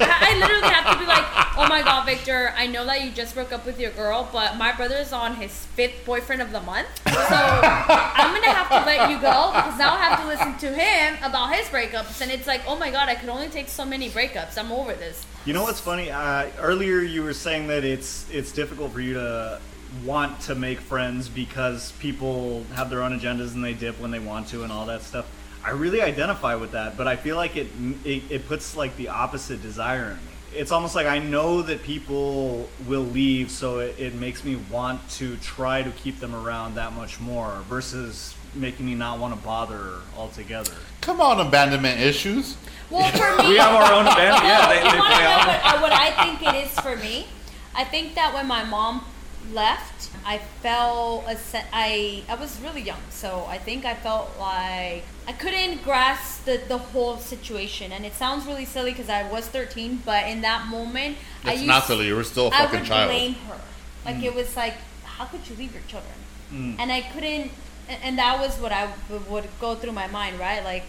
[0.00, 1.24] I literally have to be like,
[1.56, 4.56] oh my god, Victor, I know that you just broke up with your girl, but
[4.56, 9.10] my brother's on his fifth boyfriend of the month, so I'm gonna have to let
[9.10, 12.46] you go because now I have to listen to him about his breakups, and it's
[12.46, 14.56] like, oh my god, I could only take so many breakups.
[14.58, 15.24] I'm over this.
[15.44, 16.10] You know what's funny?
[16.10, 19.60] Uh, earlier you were saying that it's it's difficult for you to
[20.04, 24.18] want to make friends because people have their own agendas and they dip when they
[24.18, 25.26] want to and all that stuff.
[25.64, 27.66] I really identify with that, but I feel like it
[28.04, 30.22] it, it puts like the opposite desire in me.
[30.54, 35.06] It's almost like I know that people will leave, so it, it makes me want
[35.10, 39.40] to try to keep them around that much more versus making me not want to
[39.44, 40.72] bother altogether.
[41.02, 42.56] Come on, abandonment issues.
[42.88, 44.44] Well, for me, We have our own abandonment.
[44.44, 45.46] Yeah, they, they play off.
[45.46, 47.26] what, uh, what I think it is for me?
[47.74, 49.04] I think that when my mom
[49.52, 54.30] left, I felt a se- I I was really young, so I think I felt
[54.38, 57.92] like I couldn't grasp the, the whole situation.
[57.92, 61.60] And it sounds really silly because I was 13, but in that moment, I It's
[61.62, 62.06] used not silly.
[62.06, 63.10] You were still a fucking I would child.
[63.10, 63.60] blame her.
[64.04, 66.14] Like it was like, how could you leave your children?
[66.52, 66.76] Mm.
[66.78, 67.50] And I couldn't,
[67.88, 68.88] and- and that was what I
[69.28, 70.62] would go through my mind, right?
[70.64, 70.84] Like,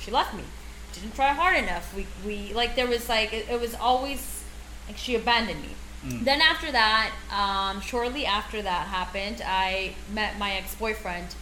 [0.00, 0.44] she left me,
[0.92, 1.94] didn't try hard enough.
[1.94, 4.42] We, we like there was like it, it was always
[4.88, 5.74] like she abandoned me.
[6.08, 11.34] Then after that, um, shortly after that happened, I met my ex boyfriend,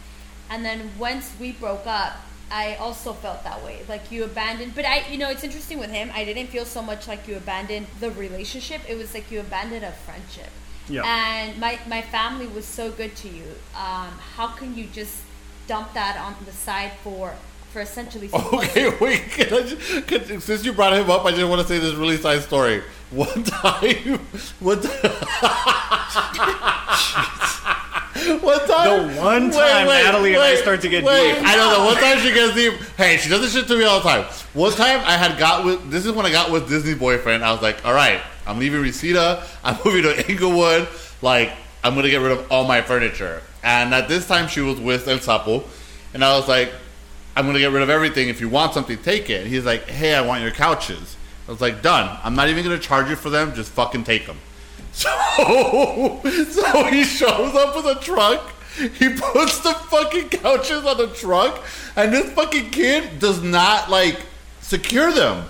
[0.51, 2.17] and then once we broke up,
[2.51, 3.81] I also felt that way.
[3.89, 6.11] Like you abandoned, but I, you know, it's interesting with him.
[6.15, 8.83] I didn't feel so much like you abandoned the relationship.
[8.89, 10.51] It was like you abandoned a friendship.
[10.89, 11.03] Yeah.
[11.05, 13.45] And my my family was so good to you.
[13.75, 15.23] Um, how can you just
[15.67, 17.35] dump that on the side for
[17.73, 18.31] for essentially?
[18.35, 19.23] Okay, wait.
[19.31, 21.95] Can I just, can, since you brought him up, I just want to say this
[21.95, 22.83] really side story.
[23.11, 24.19] One time,
[24.61, 24.93] one time,
[28.41, 31.45] one time, The one time Natalie and I start to get wait, deep.
[31.47, 32.75] I know the one time she gets deep.
[32.97, 34.25] Hey, she does this shit to me all the time.
[34.55, 35.91] One time I had got with.
[35.91, 37.45] This is when I got with Disney boyfriend.
[37.45, 39.45] I was like, all right, I'm leaving Reseda.
[39.65, 40.89] I'm moving to Inglewood.
[41.21, 41.53] Like,
[41.85, 43.43] I'm gonna get rid of all my furniture.
[43.63, 45.65] And at this time, she was with El Sapo,
[46.15, 46.73] and I was like,
[47.37, 48.29] I'm gonna get rid of everything.
[48.29, 49.47] If you want something, take it.
[49.47, 51.17] He's like, Hey, I want your couches.
[51.49, 52.19] I was like, Done.
[52.23, 53.55] I'm not even gonna charge you for them.
[53.55, 54.39] Just fucking take them.
[54.95, 55.09] So,
[56.23, 58.53] so he shows up with a truck.
[58.77, 61.63] He puts the fucking couches on the truck,
[61.97, 64.21] and this fucking kid does not like
[64.61, 65.47] secure them.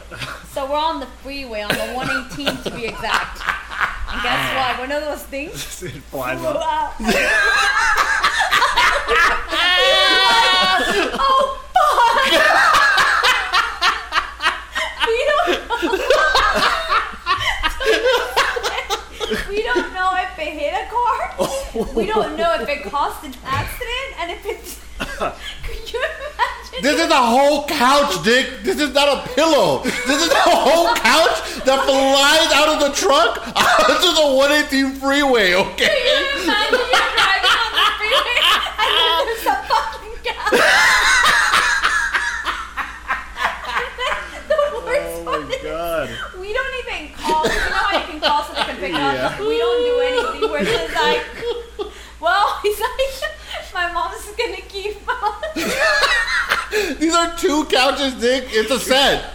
[0.52, 3.40] So we're on the freeway on the 118 to be exact.
[4.10, 4.78] And guess what?
[4.78, 6.94] One of those things it flies up.
[11.14, 11.61] oh fuck!
[12.22, 12.46] We don't.
[12.46, 12.70] know.
[19.48, 21.34] we don't know if it hit a car.
[21.94, 24.78] We don't know if it caused an accident, and if it.
[25.64, 26.82] Could you imagine?
[26.82, 28.62] This is a whole couch, Dick.
[28.62, 29.82] This is not a pillow.
[29.82, 35.52] This is a whole couch that flies out of the truck onto the 118 freeway.
[35.52, 35.84] Can Okay.
[35.84, 35.90] you
[36.42, 38.38] imagine you're driving on the freeway
[38.82, 40.60] and then there's a fucking couch?
[44.48, 46.08] the worst Oh my god.
[46.40, 47.44] we don't even call.
[47.44, 49.26] You know how you can call so they can pick Yeah.
[49.28, 49.38] up.
[49.40, 50.50] We don't do anything.
[50.50, 51.24] We're just like,
[52.20, 52.90] well, he's like,
[53.74, 54.98] my mom's gonna keep.
[56.98, 58.44] These are two couches, Dick.
[58.48, 59.30] It's a set.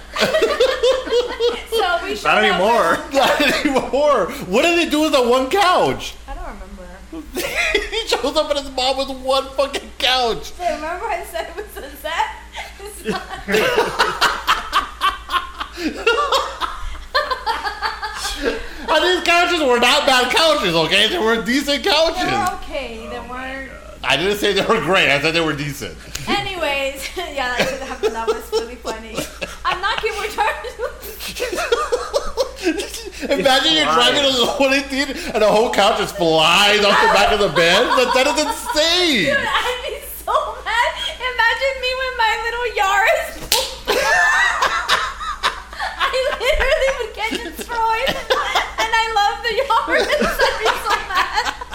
[1.70, 2.92] so we showed Not anymore.
[2.92, 4.26] with- Not anymore.
[4.48, 6.16] What did they do with the one couch?
[6.28, 6.86] I don't remember.
[7.92, 10.52] he shows up at his mom with one fucking couch.
[10.54, 12.28] So remember I said it was a set.
[12.80, 13.22] It's not.
[18.90, 21.10] And these couches were not bad couches, okay?
[21.10, 22.24] They were decent couches.
[22.24, 23.08] They were okay.
[23.10, 23.72] They weren't.
[24.04, 25.10] I didn't say they were great.
[25.10, 25.98] I said they were decent.
[26.28, 28.14] Anyways, yeah, that should happen.
[28.14, 29.18] That was really funny.
[29.66, 30.18] I'm not kidding.
[30.18, 30.56] We're trying
[32.68, 37.34] Imagine you're driving on the 118 and a whole couch just flies off the back
[37.34, 37.84] of the bed.
[37.98, 39.34] That, that is insane.
[39.34, 40.90] Dude, I'd be so mad.
[41.18, 43.30] Imagine me with my little Yaris.
[45.98, 46.08] I
[46.40, 48.12] literally would get destroyed.
[48.78, 49.42] And I love
[50.00, 50.40] the Yaris.
[50.40, 51.68] I'd be so mad.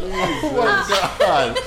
[0.00, 0.86] Oh my
[1.18, 1.58] god.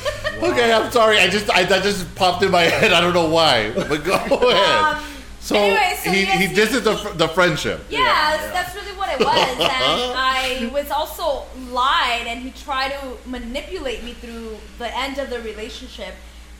[0.51, 1.19] Okay, I'm sorry.
[1.19, 2.91] I just I, that just popped in my head.
[2.93, 3.71] I don't know why.
[3.71, 4.97] But go ahead.
[4.97, 5.03] Um,
[5.39, 7.85] so, anyway, so he yes, he he- disses the the friendship.
[7.89, 9.35] Yeah, that's- that's really what it was.
[9.59, 15.29] And I was also lied, and he tried to manipulate me through the end of
[15.29, 16.13] the relationship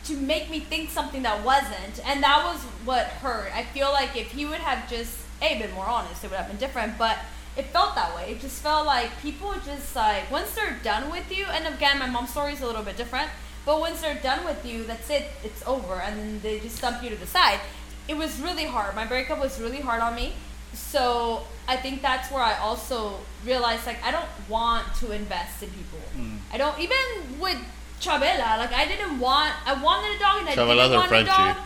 [0.04, 2.00] to make me think something that wasn't.
[2.06, 3.50] And that was what hurt.
[3.54, 6.48] I feel like if he would have just, A, been more honest, it would have
[6.48, 6.96] been different.
[6.96, 7.18] But
[7.58, 8.30] it felt that way.
[8.30, 12.08] It just felt like people just like, once they're done with you, and again, my
[12.08, 13.28] mom's story is a little bit different.
[13.66, 15.24] But once they're done with you, that's it.
[15.44, 17.60] It's over, and then they just dump you to the side.
[18.06, 18.94] It was really hard.
[18.94, 20.32] My breakup was really hard on me.
[20.72, 25.70] So I think that's where I also realized like I don't want to invest in
[25.70, 25.98] people.
[26.16, 26.38] Mm.
[26.52, 26.96] I don't even
[27.40, 27.58] with
[28.00, 28.56] Chabela.
[28.58, 29.52] Like I didn't want.
[29.66, 31.56] I wanted a dog and I Chabela's didn't want a dog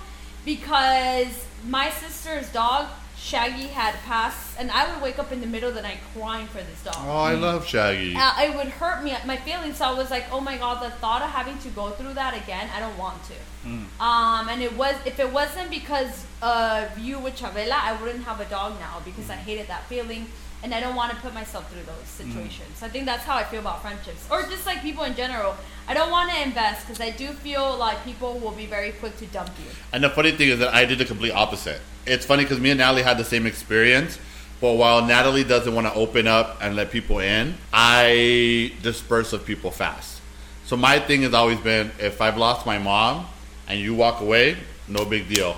[0.44, 2.88] because my sister's dog
[3.22, 6.48] Shaggy had passed, and I would wake up in the middle of the night crying
[6.48, 6.96] for this dog.
[6.98, 8.16] Oh, I love Shaggy.
[8.16, 9.76] Uh, it would hurt me, my feelings.
[9.76, 12.34] So I was like, oh my god, the thought of having to go through that
[12.42, 13.34] again, I don't want to.
[14.02, 18.40] Um, and it was if it wasn't because of you with Chavela, I wouldn't have
[18.40, 20.26] a dog now because I hated that feeling,
[20.62, 22.32] and I don't want to put myself through those mm.
[22.32, 22.82] situations.
[22.82, 25.56] I think that's how I feel about friendships, or just like people in general.
[25.88, 29.16] I don't want to invest because I do feel like people will be very quick
[29.18, 29.70] to dump you.
[29.92, 31.80] And the funny thing is that I did the complete opposite.
[32.06, 34.18] It's funny because me and Natalie had the same experience,
[34.60, 39.44] but while Natalie doesn't want to open up and let people in, I disperse of
[39.44, 40.20] people fast.
[40.66, 43.26] So my thing has always been if I've lost my mom
[43.66, 44.56] and you walk away,
[44.88, 45.56] no big deal.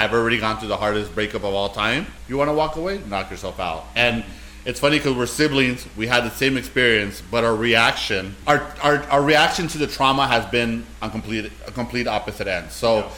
[0.00, 2.06] I've already gone through the hardest breakup of all time.
[2.26, 3.02] You want to walk away?
[3.06, 3.84] Knock yourself out.
[3.94, 4.24] And
[4.64, 5.86] it's funny because we're siblings.
[5.94, 10.26] We had the same experience, but our reaction, our, our, our reaction to the trauma
[10.26, 12.70] has been on complete a complete opposite end.
[12.70, 13.08] So, Yeah.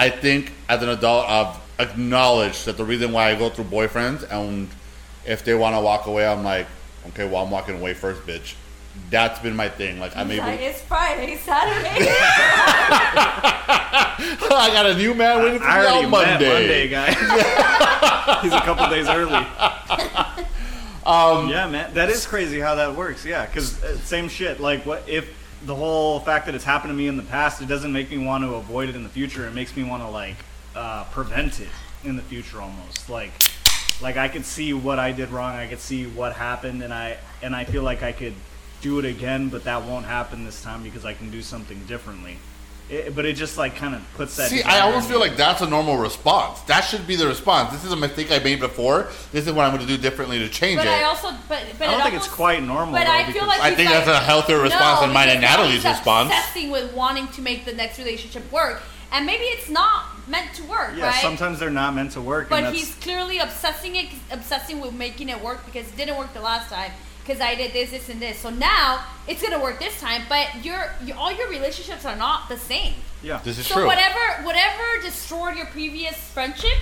[0.00, 4.28] I think as an adult, I've acknowledged that the reason why I go through boyfriends
[4.28, 4.68] and
[5.24, 6.66] if they want to walk away, I'm like,
[7.08, 8.54] okay, well, I'm walking away first, bitch.
[9.10, 9.98] That's been my thing.
[10.00, 10.48] Like I'm He's able.
[10.48, 12.06] like, it's Friday, Saturday.
[14.54, 16.52] I got a new man waiting for I me already on met Monday.
[16.52, 17.14] Monday, guys.
[18.42, 19.44] He's a couple days early.
[21.04, 23.24] Um, yeah, man, that is crazy how that works.
[23.24, 24.60] Yeah, because uh, same shit.
[24.60, 25.28] Like, what if
[25.64, 28.18] the whole fact that it's happened to me in the past, it doesn't make me
[28.18, 29.46] want to avoid it in the future.
[29.46, 30.36] It makes me want to like
[30.76, 31.68] uh, prevent it
[32.04, 33.08] in the future, almost.
[33.10, 33.32] Like,
[34.00, 35.54] like I could see what I did wrong.
[35.56, 38.34] I could see what happened, and I and I feel like I could
[38.82, 42.36] do it again, but that won't happen this time because I can do something differently.
[42.90, 44.50] It, but it just like kind of puts that.
[44.50, 46.60] See, I almost feel like that's a normal response.
[46.62, 47.72] That should be the response.
[47.72, 49.08] This is a mistake I made before.
[49.30, 50.90] This is what I'm going to do differently to change but it.
[50.90, 52.92] I also, but but I don't it think it's quite normal.
[52.92, 55.14] But though, I feel because- like I think like- that's a healthier response no, than
[55.14, 56.30] mine and Natalie's he's response.
[56.30, 60.64] Obsessing with wanting to make the next relationship work, and maybe it's not meant to
[60.64, 61.22] work, yeah, right?
[61.22, 62.48] sometimes they're not meant to work.
[62.48, 66.34] But that's, he's clearly obsessing it, obsessing with making it work because it didn't work
[66.34, 66.92] the last time.
[67.24, 68.38] Because I did this, this, and this.
[68.38, 70.22] So now it's gonna work this time.
[70.28, 72.94] But your, your all your relationships are not the same.
[73.22, 73.40] yeah.
[73.44, 73.86] this is So true.
[73.86, 76.76] whatever whatever destroyed your previous friendship,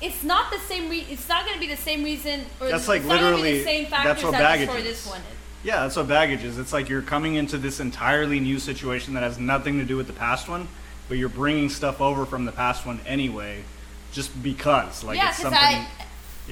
[0.00, 0.88] it's not the same.
[0.88, 2.40] Re- it's not gonna be the same reason.
[2.60, 4.68] Or That's it's like not gonna be literally- the same that's factors what that baggage
[4.68, 4.84] destroy is.
[5.04, 5.20] this one.
[5.62, 6.58] Yeah, that's what baggage is.
[6.58, 10.06] It's like you're coming into this entirely new situation that has nothing to do with
[10.06, 10.68] the past one,
[11.08, 13.64] but you're bringing stuff over from the past one anyway,
[14.12, 15.02] just because.
[15.04, 15.78] Like yeah, it's because something.
[15.78, 15.88] I.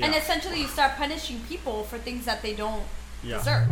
[0.03, 2.83] And essentially, you start punishing people for things that they don't
[3.25, 3.39] Yeah.
[3.39, 3.69] deserve.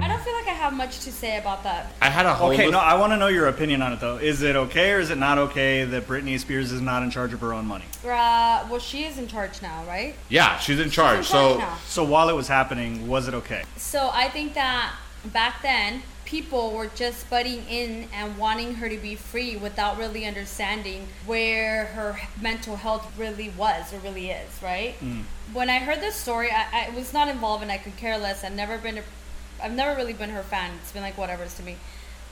[0.00, 1.92] I don't feel like I have much to say about that.
[2.02, 4.00] I had a whole Okay, list- no, I want to know your opinion on it
[4.00, 4.16] though.
[4.18, 7.32] Is it okay or is it not okay that Britney Spears is not in charge
[7.32, 7.84] of her own money?
[8.04, 10.14] Uh, well, she is in charge now, right?
[10.28, 11.24] Yeah, she's in charge.
[11.26, 11.78] She's in charge so now.
[11.86, 13.62] So while it was happening, was it okay?
[13.76, 14.94] So I think that
[15.32, 16.02] back then
[16.34, 21.84] people were just butting in and wanting her to be free without really understanding where
[21.84, 24.96] her mental health really was or really is, right?
[25.52, 28.42] When I heard this story, I, I was not involved and I could care less.
[28.42, 29.02] I've never been, a,
[29.62, 30.72] I've never really been her fan.
[30.82, 31.76] It's been like whatever's to me.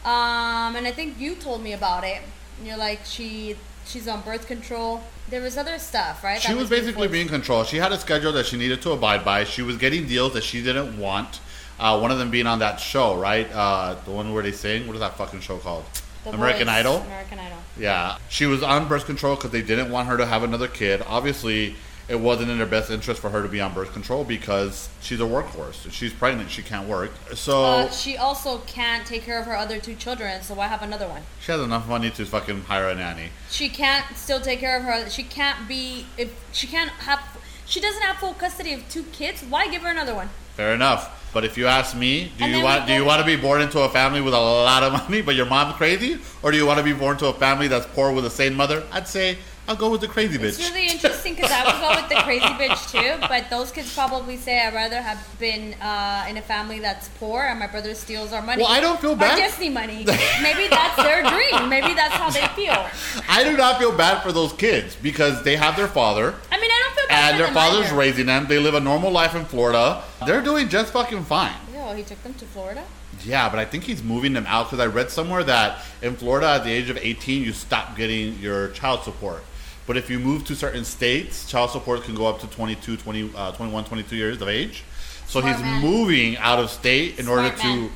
[0.05, 2.23] Um, and I think you told me about it.
[2.59, 5.05] And You're like she, she's on birth control.
[5.31, 6.43] There was other stuff, right?
[6.43, 7.69] she that was basically being controlled.
[7.69, 9.45] She had a schedule that she needed to abide by.
[9.45, 11.39] She was getting deals that she didn't want.
[11.83, 13.51] Uh, one of them being on that show, right?
[13.53, 14.87] Uh, the one where they sing.
[14.87, 15.85] What is that fucking show called?
[16.23, 16.97] The American Voice, Idol.
[16.99, 17.59] American Idol.
[17.77, 21.03] Yeah, she was on birth control because they didn't want her to have another kid.
[21.05, 21.75] Obviously,
[22.09, 25.19] it wasn't in their best interest for her to be on birth control because she's
[25.19, 25.91] a workhorse.
[25.91, 26.51] She's pregnant.
[26.51, 27.11] She can't work.
[27.35, 30.83] So Uh, she also can't take care of her other two children, so why have
[30.83, 31.23] another one?
[31.41, 33.31] she has enough money to fucking hire a nanny.
[33.51, 35.11] She can't still take care of her.
[35.11, 37.21] She can't be if she can't have.
[37.67, 39.43] She doesn't have full custody of two kids.
[39.43, 40.29] Why give her another one?
[40.55, 41.19] Fair enough.
[41.33, 43.63] But if you ask me, do And you want do you want to be born
[43.63, 46.67] into a family with a lot of money, but your mom's crazy, or do you
[46.67, 48.83] want to be born to a family that's poor with a sane mother?
[48.93, 49.39] I'd say
[49.73, 50.61] I'll go with the crazy bitch.
[50.61, 53.95] It's really interesting because I would go with the crazy bitch too, but those kids
[53.95, 57.95] probably say I'd rather have been uh, in a family that's poor and my brother
[57.95, 58.63] steals our money.
[58.63, 59.39] Well, I don't feel bad.
[59.39, 60.05] Disney money.
[60.43, 61.71] Maybe that's their dream.
[61.71, 62.87] Maybe that's how they feel.
[63.31, 66.35] I do not feel bad for those kids because they have their father.
[66.51, 67.97] I mean, I don't feel bad and their father's either.
[67.97, 68.47] raising them.
[68.49, 70.03] They live a normal life in Florida.
[70.27, 71.57] They're doing just fucking fine.
[71.73, 72.85] Yo, he took them to Florida.
[73.25, 76.49] Yeah, but I think he's moving them out because I read somewhere that in Florida,
[76.49, 79.45] at the age of 18, you stop getting your child support.
[79.87, 83.31] But if you move to certain states, child support can go up to 22, 20,
[83.35, 84.85] uh, 21, 22 years of age.
[85.27, 85.83] So Smart he's man.
[85.83, 87.91] moving out of state in order Smart to man.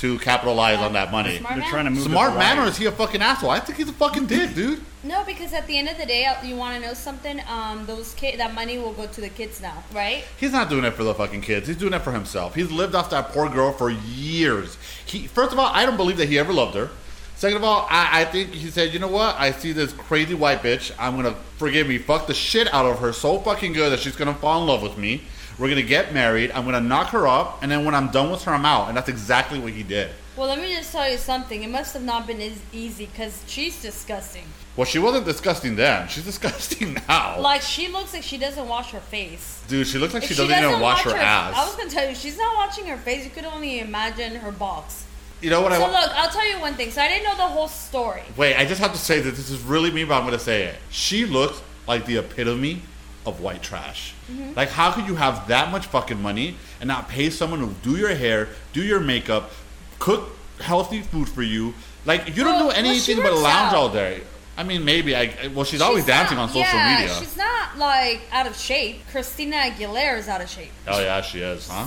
[0.00, 1.38] to capitalize on that money.
[1.38, 1.70] Smart They're man.
[1.70, 2.02] trying to move.
[2.04, 3.50] Smart man, or is he a fucking asshole?
[3.50, 4.82] I think he's a fucking dick, dude.
[5.02, 7.40] No, because at the end of the day, uh, you want to know something.
[7.48, 10.24] Um, those kid, that money will go to the kids now, right?
[10.38, 11.66] He's not doing it for the fucking kids.
[11.68, 12.54] He's doing it for himself.
[12.54, 14.76] He's lived off that poor girl for years.
[15.06, 16.90] He first of all, I don't believe that he ever loved her.
[17.40, 19.34] Second of all, I, I think he said, you know what?
[19.38, 20.92] I see this crazy white bitch.
[20.98, 24.14] I'm gonna forgive me, fuck the shit out of her so fucking good that she's
[24.14, 25.22] gonna fall in love with me.
[25.58, 26.50] We're gonna get married.
[26.50, 28.88] I'm gonna knock her up, and then when I'm done with her, I'm out.
[28.88, 30.10] And that's exactly what he did.
[30.36, 31.62] Well, let me just tell you something.
[31.62, 34.44] It must have not been as easy because she's disgusting.
[34.76, 36.08] Well, she wasn't disgusting then.
[36.08, 37.40] She's disgusting now.
[37.40, 39.64] Like she looks like she doesn't wash her face.
[39.66, 41.54] Dude, she looks like she doesn't, even wash her, ass.
[41.56, 43.24] I was gonna tell you, she's not washing her face.
[43.24, 45.06] You could only imagine her box.
[45.40, 45.92] You know what So I want?
[45.92, 46.90] look, I'll tell you one thing.
[46.90, 48.22] So I didn't know the whole story.
[48.36, 50.44] Wait, I just have to say that this is really me, but I'm going to
[50.44, 50.76] say it.
[50.90, 52.82] She looks like the epitome
[53.26, 54.14] of white trash.
[54.30, 54.54] Mm-hmm.
[54.54, 57.96] Like, how could you have that much fucking money and not pay someone to do
[57.96, 59.50] your hair, do your makeup,
[59.98, 60.30] cook
[60.60, 61.74] healthy food for you?
[62.06, 63.74] Like, you don't Well, do well, anything but lounge out.
[63.74, 64.22] all day.
[64.56, 65.14] I mean, maybe.
[65.16, 67.14] I well, she's, always dancing on social yeah, media.
[67.18, 69.00] She's not like out of shape.
[69.10, 70.70] Christina Aguilera is out of shape.
[70.86, 71.86] Oh yeah, she is, huh?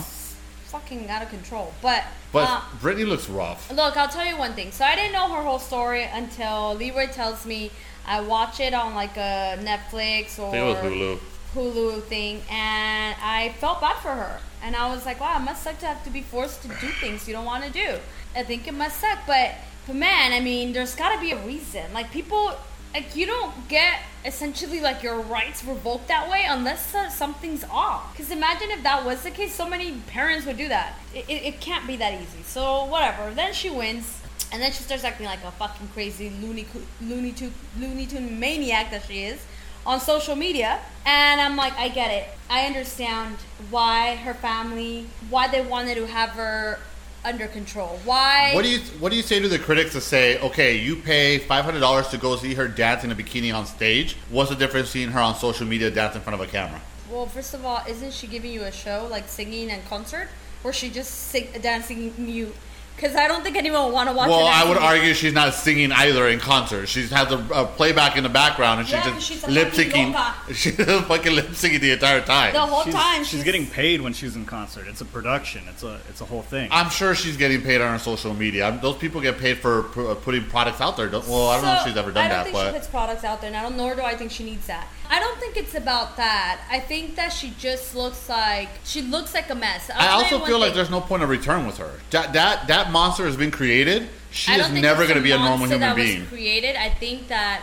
[0.74, 1.71] Fucking out of control.
[1.82, 3.71] But But uh, Britney looks rough.
[3.71, 4.71] Look, I'll tell you one thing.
[4.71, 7.71] So I didn't know her whole story until Leroy tells me.
[8.05, 11.19] I watch it on like a Netflix or I think it was Hulu.
[11.53, 14.39] Hulu thing, and I felt bad for her.
[14.63, 16.88] And I was like, wow, it must suck to have to be forced to do
[16.99, 17.99] things you don't want to do.
[18.36, 19.51] I think it must suck, but
[19.86, 21.93] but man, I mean, there's got to be a reason.
[21.93, 22.55] Like people,
[22.93, 28.11] like you don't get essentially like your rights revoked that way unless uh, something's off.
[28.11, 30.93] Because imagine if that was the case, so many parents would do that.
[31.13, 32.43] It, it, it can't be that easy.
[32.43, 33.31] So whatever.
[33.31, 34.19] Then she wins.
[34.51, 38.39] And then she starts acting like a fucking crazy loony, Coo- loony, Tune, loony Tune
[38.39, 39.43] maniac that she is
[39.83, 40.79] on social media.
[41.07, 42.27] And I'm like, I get it.
[42.49, 43.37] I understand
[43.71, 46.79] why her family, why they wanted to have her
[47.26, 47.99] under control.
[48.05, 48.51] Why?
[48.53, 51.39] What do you What do you say to the critics that say, okay, you pay
[51.39, 54.15] five hundred dollars to go see her dance in a bikini on stage?
[54.30, 56.82] What's the difference seeing her on social media dance in front of a camera?
[57.09, 60.30] Well, first of all, isn't she giving you a show like singing and concert,
[60.63, 62.55] or she just sing, dancing mute?
[62.95, 64.29] Because I don't think anyone would want to watch.
[64.29, 64.87] Well, I would dancing.
[64.99, 66.87] argue she's not singing either in concert.
[66.87, 69.91] She has a, a playback in the background, and she's Yeah, but just lip fucking
[69.91, 70.13] syncing.
[70.13, 70.53] loca.
[70.53, 72.53] She's fucking lip syncing the entire time.
[72.53, 73.23] the whole She's, time.
[73.25, 74.87] she's getting paid when she's in concert.
[74.87, 75.63] It's a production.
[75.67, 76.69] It's a it's a whole thing.
[76.71, 78.65] I'm sure she's getting paid on her social media.
[78.65, 81.07] I'm- Those people get paid for pu- uh, putting products out there.
[81.09, 82.73] Don't, well, I don't know if she's ever done I don't that, think she but
[82.73, 84.87] puts products out there, and I don't, nor do I think she needs that.
[85.14, 86.61] I don't think it's about that.
[86.72, 89.91] I think that she just looks like she looks like a mess.
[89.93, 90.78] I'll I also feel like thing.
[90.78, 91.91] there's no point of return with her.
[92.09, 94.09] That that that monster has been created.
[94.32, 96.22] She is never going to be a normal human that being.
[96.22, 96.76] Was created.
[96.76, 97.61] I think that.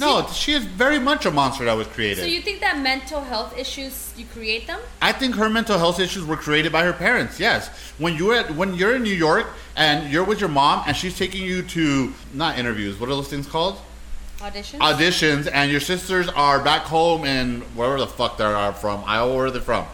[0.00, 2.22] No, you- she is very much a monster that was created.
[2.22, 4.80] so you think that mental health issues you create them?
[5.00, 7.38] I think her mental health issues were created by her parents.
[7.38, 7.68] Yes,
[7.98, 11.16] when you're at, when you're in New York and you're with your mom and she's
[11.16, 12.98] taking you to not interviews.
[12.98, 13.78] What are those things called?
[14.40, 14.78] Auditions.
[14.78, 19.36] Auditions, and your sisters are back home in wherever the fuck they are from, Iowa,
[19.36, 19.84] where they're from.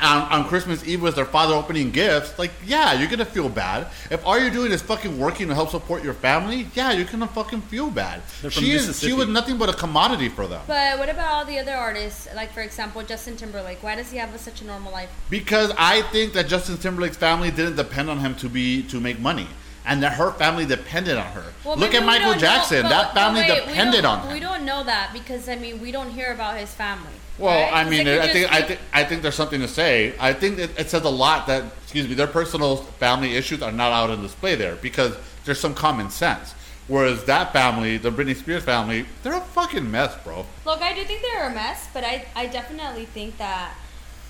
[0.00, 3.88] On, on Christmas Eve with their father opening gifts, like yeah, you're gonna feel bad.
[4.10, 7.26] If all you're doing is fucking working to help support your family, yeah, you're gonna
[7.26, 8.20] fucking feel bad.
[8.50, 10.60] She is she was nothing but a commodity for them.
[10.66, 12.28] But what about all the other artists?
[12.36, 13.82] Like for example, Justin Timberlake.
[13.82, 15.10] Why does he have a, such a normal life?
[15.30, 19.18] Because I think that Justin Timberlake's family didn't depend on him to be to make
[19.18, 19.48] money,
[19.86, 21.44] and that her family depended on her.
[21.64, 22.82] Well, Look at Michael Jackson.
[22.82, 26.10] know- that family wait, depended on We don't know that because I mean we don't
[26.10, 27.12] hear about his family.
[27.38, 27.86] Well, right?
[27.86, 30.14] I mean, I think I think I think there's something to say.
[30.18, 33.72] I think it, it says a lot that excuse me, their personal family issues are
[33.72, 36.54] not out on display there because there's some common sense.
[36.88, 40.46] Whereas that family, the Britney Spears family, they're a fucking mess, bro.
[40.64, 43.74] Look, I do think they're a mess, but I, I definitely think that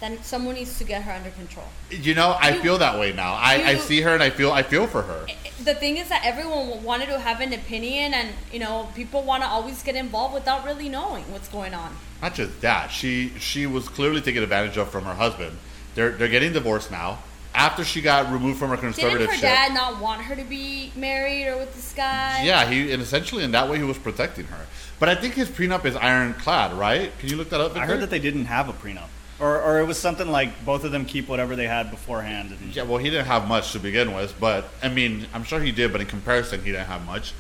[0.01, 1.67] that someone needs to get her under control.
[1.91, 3.33] You know, I You- feel that way now.
[3.35, 5.27] I, I see her and I feel I feel for her.
[5.65, 9.43] The thing is that everyone wanted to have an opinion, and you know, people want
[9.43, 11.97] to always get involved without really knowing what's going on.
[12.21, 15.57] Not just that, she she was clearly taken advantage of from her husband.
[15.95, 17.19] They're they're getting divorced now.
[17.55, 20.93] After she got removed from her Didn't conservative her dad not want her to be
[20.95, 22.43] married or with this guy?
[22.45, 24.67] Yeah, he and essentially in that way he was protecting her.
[25.01, 27.19] But I think his prenup is ironclad, right?
[27.19, 27.75] Can you look that up?
[27.75, 29.09] I heard that they didn't have a prenup,
[29.39, 32.51] or or it was something like both of them keep whatever they had beforehand.
[32.59, 35.61] And Yeah, well, he didn't have much to begin with, but I mean, I'm sure
[35.61, 37.35] he did, but in comparison, he didn't have much.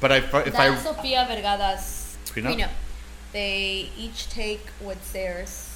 [0.00, 2.56] But I, if That's I, Sofia Vergara's Prenup?
[2.56, 2.70] prenup.
[3.32, 5.68] They each take what's theirs.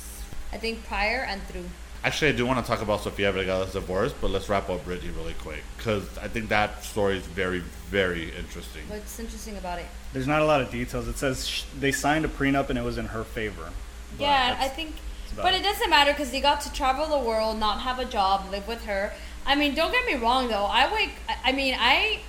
[0.53, 1.65] I think prior and through.
[2.05, 5.15] actually, I do want to talk about Sofia Vergara's divorce, but let's wrap up Britney
[5.17, 7.61] really quick because I think that story is very,
[7.91, 8.83] very interesting.
[8.89, 9.87] What's interesting about it?
[10.13, 11.09] there's not a lot of details.
[11.09, 13.71] It says sh- they signed a prenup and it was in her favor.
[14.19, 14.95] Yeah, I think,
[15.37, 15.61] about but it.
[15.61, 18.67] it doesn't matter because he got to travel the world, not have a job, live
[18.67, 19.13] with her.
[19.47, 20.65] I mean, don't get me wrong though.
[20.65, 21.11] I wake.
[21.29, 22.21] I- I mean, I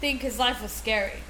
[0.00, 1.20] think his life was scary.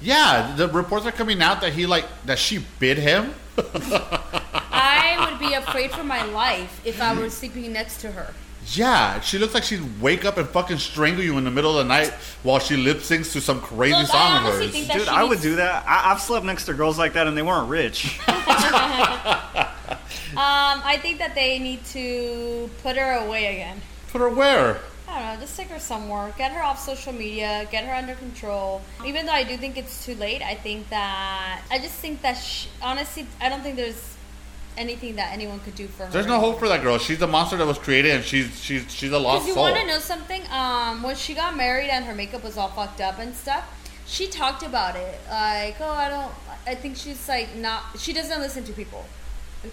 [0.00, 3.34] Yeah, the reports are coming out that he like that she bit him.
[3.58, 8.34] I would be afraid for my life if I were sleeping next to her.
[8.74, 11.84] Yeah, she looks like she'd wake up and fucking strangle you in the middle of
[11.84, 12.10] the night
[12.44, 14.72] while she lip syncs to some crazy Look, song of hers.
[14.72, 15.84] Dude, I would do that.
[15.86, 18.20] I- I've slept next to girls like that and they weren't rich.
[20.32, 23.80] Um, I think that they need to put her away again.
[24.08, 24.78] Put her where?
[25.08, 28.14] I don't know, just take her somewhere, get her off social media, get her under
[28.14, 28.80] control.
[29.04, 32.34] Even though I do think it's too late, I think that I just think that
[32.38, 34.16] she, honestly, I don't think there's
[34.78, 36.10] anything that anyone could do for her.
[36.12, 36.96] There's no hope for that girl.
[36.96, 39.64] She's the monster that was created, and she's she's she's a lost Because you soul.
[39.64, 40.42] want to know something?
[40.50, 43.64] Um, when she got married and her makeup was all fucked up and stuff,
[44.06, 45.20] she talked about it.
[45.30, 46.32] Like, oh, I don't.
[46.66, 47.82] I think she's like not.
[47.98, 49.04] She doesn't listen to people.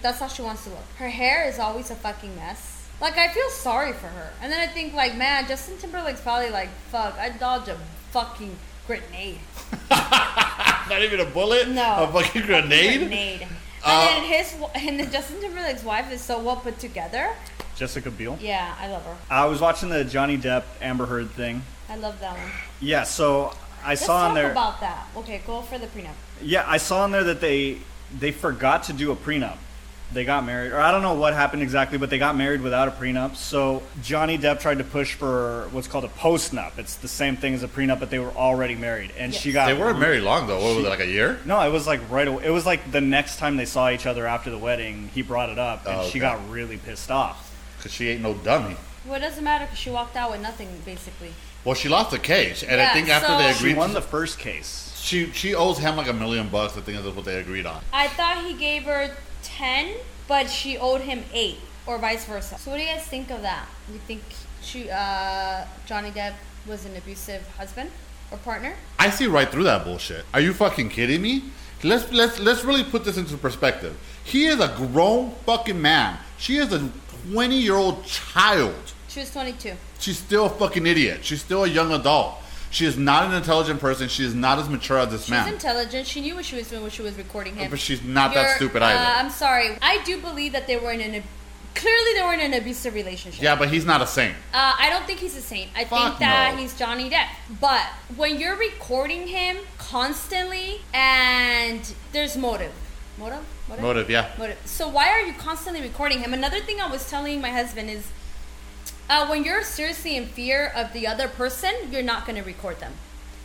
[0.02, 0.84] That's how she wants to look.
[0.98, 2.86] Her hair is always a fucking mess.
[3.00, 4.30] Like, I feel sorry for her.
[4.42, 7.78] And then I think, like, man, Justin Timberlake's probably like, fuck, I dodged a
[8.12, 8.54] fucking
[8.86, 9.38] grenade.
[9.90, 11.68] Not even a bullet.
[11.68, 12.04] No.
[12.04, 13.00] A fucking grenade.
[13.00, 13.46] Grenade.
[13.84, 17.30] Uh, and then his and then Justin Timberlake's wife is so well put together.
[17.76, 18.36] Jessica Biel.
[18.40, 19.16] Yeah, I love her.
[19.30, 21.62] I was watching the Johnny Depp Amber Heard thing.
[21.88, 22.50] I love that one.
[22.80, 24.50] Yeah, so I Let's saw on there.
[24.50, 25.06] about that.
[25.16, 26.12] Okay, go for the prenup.
[26.42, 27.78] Yeah, I saw on there that they
[28.18, 29.56] they forgot to do a prenup.
[30.12, 32.88] They got married, or I don't know what happened exactly, but they got married without
[32.88, 33.36] a prenup.
[33.36, 36.78] So Johnny Depp tried to push for what's called a postnup.
[36.78, 39.66] It's the same thing as a prenup, but they were already married, and she got
[39.66, 40.60] They weren't married long though.
[40.60, 41.38] What was it, like a year?
[41.44, 42.44] No, it was like right away.
[42.44, 45.48] It was like the next time they saw each other after the wedding, he brought
[45.48, 47.46] it up, and Oh, she got really pissed off.
[47.76, 48.76] Because she ain't no dummy.
[49.06, 51.32] Well, it doesn't matter because she walked out with nothing, basically.
[51.64, 54.02] Well, she lost the case, and I think after so- they agreed, She won the
[54.02, 54.98] first case.
[55.00, 56.76] she she owes him like a million bucks.
[56.76, 57.80] I think is what they agreed on.
[57.92, 59.10] I thought he gave her
[59.42, 59.94] 10,
[60.28, 62.58] but she owed him 8, or vice versa.
[62.58, 63.66] So, what do you guys think of that?
[63.92, 64.22] You think
[64.62, 66.34] she, uh, Johnny Depp
[66.66, 67.90] was an abusive husband
[68.30, 68.74] or partner?
[68.98, 70.24] I see right through that bullshit.
[70.32, 71.44] Are you fucking kidding me?
[71.82, 73.96] Let's let's let's really put this into perspective.
[74.22, 76.18] He is a grown fucking man.
[76.36, 76.90] She is a
[77.32, 78.74] twenty year old child.
[79.08, 79.72] She was 22.
[79.98, 81.24] She's still a fucking idiot.
[81.24, 82.36] She's still a young adult.
[82.70, 84.08] She is not an intelligent person.
[84.08, 85.44] She is not as mature as this She's man.
[85.44, 86.06] She's intelligent.
[86.06, 87.68] She knew what she was doing when she was recording him.
[87.70, 89.04] But she's not that You're- stupid uh, either.
[89.18, 89.76] I'm sorry.
[89.82, 91.22] I do believe that they were in an.
[91.74, 93.40] Clearly, they were in an abusive relationship.
[93.42, 94.34] yeah, but he's not a saint.
[94.52, 95.70] Uh, I don't think he's a saint.
[95.76, 96.60] I Fuck think that no.
[96.60, 97.28] he's Johnny Depp.
[97.60, 97.82] But
[98.16, 101.80] when you're recording him constantly and
[102.12, 102.72] there's motive.
[103.18, 103.44] Motive?
[103.80, 104.30] Motive, yeah.
[104.38, 104.58] Motive.
[104.64, 106.34] So why are you constantly recording him?
[106.34, 108.06] Another thing I was telling my husband is
[109.10, 112.78] uh, when you're seriously in fear of the other person, you're not going to record
[112.78, 112.92] them.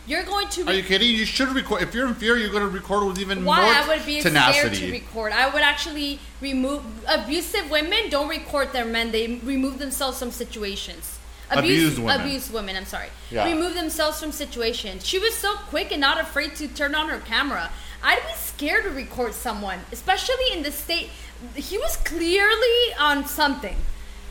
[0.06, 1.10] You're going to Are you kidding?
[1.10, 1.82] You should record.
[1.82, 4.20] If you're in fear, you're going to record with even why more I would be
[4.20, 5.32] scared to record.
[5.32, 8.08] I would actually remove abusive women.
[8.08, 9.10] Don't record their men.
[9.10, 11.18] They remove themselves from situations.
[11.50, 12.20] Abused women.
[12.20, 12.76] Abused women.
[12.76, 13.08] I'm sorry.
[13.30, 13.46] Yeah.
[13.46, 15.04] Remove themselves from situations.
[15.04, 17.70] She was so quick and not afraid to turn on her camera.
[18.00, 21.10] I'd be scared to record someone, especially in the state.
[21.56, 23.76] He was clearly on something.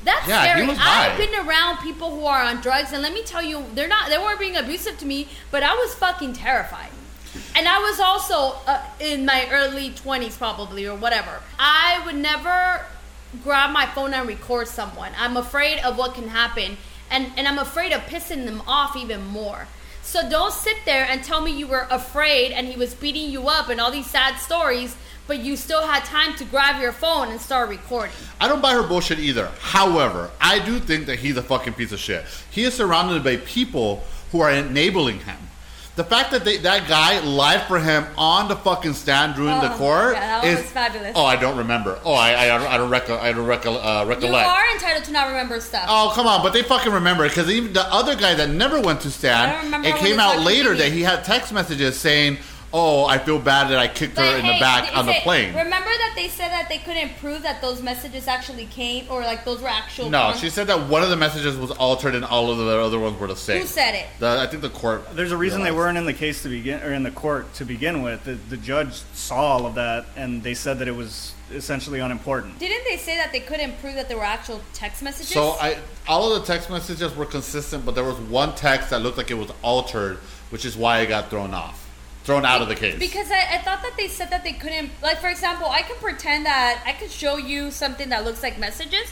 [0.06, 0.68] That's Yeah, scary.
[0.80, 4.10] I've been around people who are on drugs, and let me tell you, they're not.
[4.10, 6.90] They weren't being abusive to me, but I was fucking terrified.
[7.56, 11.42] And I was also uh, in my early 20s, probably, or whatever.
[11.60, 12.86] I would never
[13.44, 15.12] grab my phone and record someone.
[15.18, 16.78] I'm afraid of what can happen,
[17.12, 19.68] and, and I'm afraid of pissing them off even more.
[20.02, 23.48] So don't sit there and tell me you were afraid and he was beating you
[23.50, 24.96] up and all these sad stories,
[25.28, 28.12] but you still had time to grab your phone and start recording.
[28.40, 29.50] I don't buy her bullshit either.
[29.60, 32.26] However, I do think that he's a fucking piece of shit.
[32.52, 35.38] He is surrounded by people who are enabling him.
[35.96, 39.74] The fact that they, that guy lied for him on the fucking stand during the
[39.74, 41.14] Oh, court yeah, that is was fabulous.
[41.16, 41.98] Oh, I don't remember.
[42.04, 44.50] Oh, I I, I don't I recol- I don't recol- uh, You recollect.
[44.50, 45.86] are entitled to not remember stuff.
[45.88, 49.00] Oh come on, but they fucking remember because even the other guy that never went
[49.02, 50.80] to stand, it came out later TV.
[50.80, 52.40] that he had text messages saying,
[52.78, 55.06] "Oh, I feel bad that I kicked her But in the hey, back is on
[55.06, 58.66] the it- plane." Remember that they said that they couldn't prove that those messages actually
[58.66, 60.10] came, or like those were actual.
[60.10, 60.40] No, ones?
[60.42, 63.18] she said that one of the messages was altered and all of the other ones
[63.20, 63.62] were the same.
[63.62, 64.06] Who said it?
[64.20, 65.16] The, I think the court.
[65.16, 65.78] There's a reason they realized.
[65.86, 68.24] weren't in the case to begin, or in the court to begin with.
[68.26, 72.58] The, the judge saw all of that, and they said that it was essentially unimportant.
[72.60, 75.34] Didn't they say that they couldn't prove that there were actual text messages?
[75.34, 79.02] So I, all of the text messages were consistent, but there was one text that
[79.02, 80.18] looked like it was altered,
[80.50, 81.85] which is why it got thrown off,
[82.26, 82.98] thrown out of the case.
[82.98, 85.96] Because I, I thought that they said that they couldn't, like for example, I can
[85.98, 89.12] pretend that I could show you something that looks like messages,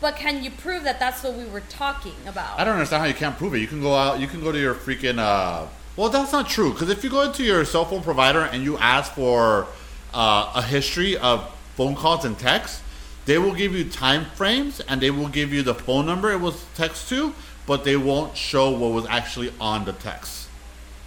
[0.00, 2.58] but can you prove that that's what we were talking about?
[2.58, 3.58] I don't understand how you can't prove it.
[3.58, 5.18] You can go out, you can go to your freaking.
[5.18, 8.64] Uh, well, that's not true because if you go into your cell phone provider and
[8.64, 9.66] you ask for
[10.14, 12.82] uh, a history of phone calls and texts,
[13.26, 16.40] they will give you time frames and they will give you the phone number it
[16.40, 17.34] was text to,
[17.66, 20.45] but they won't show what was actually on the text.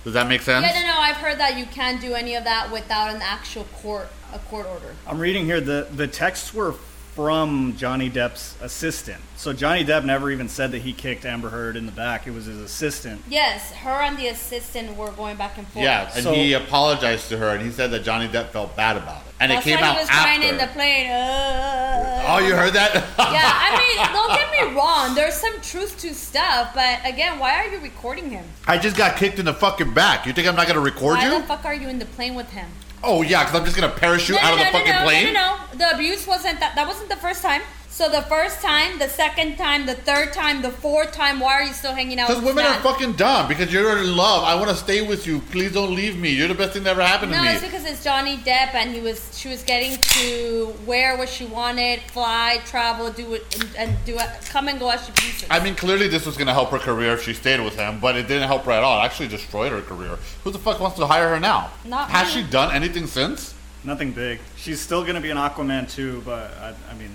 [0.10, 0.66] Does that make sense?
[0.66, 1.00] Yeah, no, no.
[1.00, 4.66] I've heard that you can't do any of that without an actual court, a court
[4.66, 4.96] order.
[5.06, 6.74] I'm reading here the the texts were
[7.20, 9.20] from Johnny Depp's assistant.
[9.36, 12.28] So Johnny Depp never even said that he kicked Amber Heard in the back.
[12.28, 13.22] It was his assistant.
[13.28, 15.84] Yes, her and the assistant were going back and forth.
[15.84, 18.96] Yeah, and So- he apologized to her and he said that Johnny Depp felt bad
[18.96, 19.34] about it.
[19.42, 20.22] And it came why out he was after.
[20.22, 21.10] crying in the plane.
[21.12, 22.94] Uh, oh, you heard that?
[22.96, 25.14] yeah, I mean, don't get me wrong.
[25.14, 28.46] There's some truth to stuff, but again, why are you recording him?
[28.66, 30.26] I just got kicked in the fucking back.
[30.26, 31.42] You think I'm not gonna record Why you?
[31.42, 32.70] the fuck are you in the plane with him?
[33.04, 35.34] Oh yeah, because I'm just gonna parachute out of the fucking no, plane.
[35.34, 35.78] No, no, no.
[35.78, 36.76] The abuse wasn't that.
[36.76, 37.62] That wasn't the first time.
[37.92, 41.64] So the first time, the second time, the third time, the fourth time, why are
[41.64, 42.28] you still hanging out?
[42.30, 43.48] Because women this are fucking dumb.
[43.48, 44.44] Because you're in love.
[44.44, 45.40] I want to stay with you.
[45.52, 46.30] Please don't leave me.
[46.30, 47.50] You're the best thing that ever happened No, to me.
[47.50, 51.28] No, it's because it's Johnny Depp, and he was she was getting to wear what
[51.28, 55.12] she wanted, fly, travel, do it, and, and do it, come and go as she
[55.12, 55.48] pleases.
[55.50, 58.00] I mean, clearly this was going to help her career if she stayed with him,
[58.00, 59.02] but it didn't help her at all.
[59.02, 60.18] It actually destroyed her career.
[60.44, 61.72] Who the fuck wants to hire her now?
[61.86, 62.44] Not Has me.
[62.44, 63.56] she done anything since?
[63.84, 64.40] Nothing big.
[64.58, 67.12] She's still gonna be an Aquaman too, but I, I mean,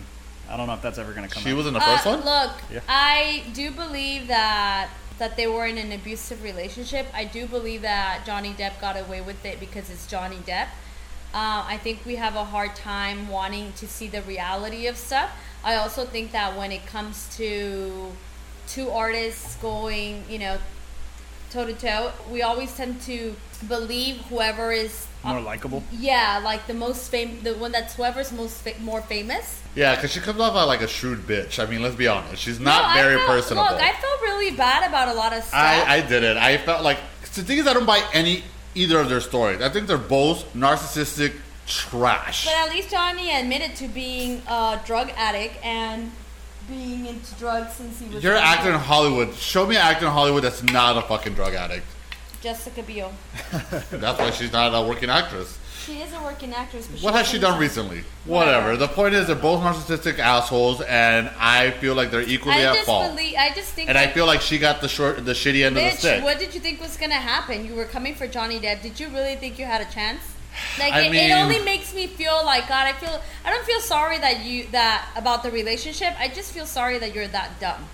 [0.48, 1.42] I don't know if that's ever gonna come.
[1.42, 1.56] She out.
[1.56, 2.20] was in the Uh, first one?
[2.24, 2.80] Look, Yeah.
[2.88, 4.88] I do believe that
[5.18, 7.06] that they were in an abusive relationship.
[7.14, 10.66] I do believe that Johnny Depp got away with it because it's Johnny Depp.
[11.32, 15.30] Uh, I think we have a hard time wanting to see the reality of stuff.
[15.62, 18.12] I also think that when it comes to
[18.66, 20.58] two artists going, you know,
[21.54, 23.34] toe to toe, we always tend to
[23.68, 25.82] believe whoever is uh, more likable.
[25.92, 29.60] yeah, like the most fam, the one that's whoever's most fa- more famous.
[29.74, 31.62] Yeah, because she comes off like a shrewd bitch.
[31.64, 32.42] I mean, let's be honest.
[32.42, 33.70] She's not No, I very felt- personable.
[33.72, 35.54] Look, I felt really bad about a lot of stuff.
[35.58, 36.36] I, I did it.
[36.36, 36.98] I felt like
[37.34, 38.42] the thing is, I don't buy any
[38.74, 39.60] either of their stories.
[39.62, 41.32] I think they're both narcissistic
[41.66, 42.44] trash.
[42.44, 46.10] but at least Johnny admitted to being a drug addict and
[46.68, 48.22] being into drugs since he was.
[48.22, 48.48] You're an young.
[48.52, 49.34] actor in Hollywood.
[49.34, 51.86] Show me an actor in Hollywood that's not a fucking drug addict.
[52.42, 53.10] Jessica Biel.
[53.90, 55.58] That's why she's not a working actress.
[55.86, 56.86] She is a working actress.
[56.88, 58.04] But What has she done recently?
[58.26, 58.76] Whatever.
[58.76, 62.74] The point is, they're both narcissistic assholes, and I feel like they're equally I at
[62.74, 63.10] just fault.
[63.16, 63.36] believe.
[63.38, 63.88] I just think.
[63.88, 66.22] And I feel like she got the short, the shitty end of the stick.
[66.22, 67.64] what did you think was gonna happen?
[67.64, 68.82] You were coming for Johnny Depp.
[68.82, 70.20] Did you really think you had a chance?
[70.78, 72.86] Like I it, mean- it only makes me feel like God.
[72.86, 76.12] I feel I don't feel sorry that you that about the relationship.
[76.18, 77.84] I just feel sorry that you're that dumb.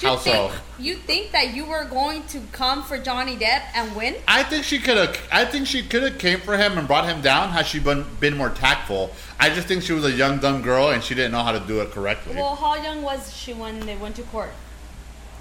[0.00, 0.58] You How think, so?
[0.78, 4.14] You think that you were going to come for Johnny Depp and win?
[4.28, 5.18] I think she could have.
[5.32, 8.04] I think she could have came for him and brought him down had she been
[8.20, 9.10] been more tactful.
[9.40, 11.60] I just think she was a young dumb girl and she didn't know how to
[11.60, 12.36] do it correctly.
[12.36, 14.50] Well, how young was she when they went to court?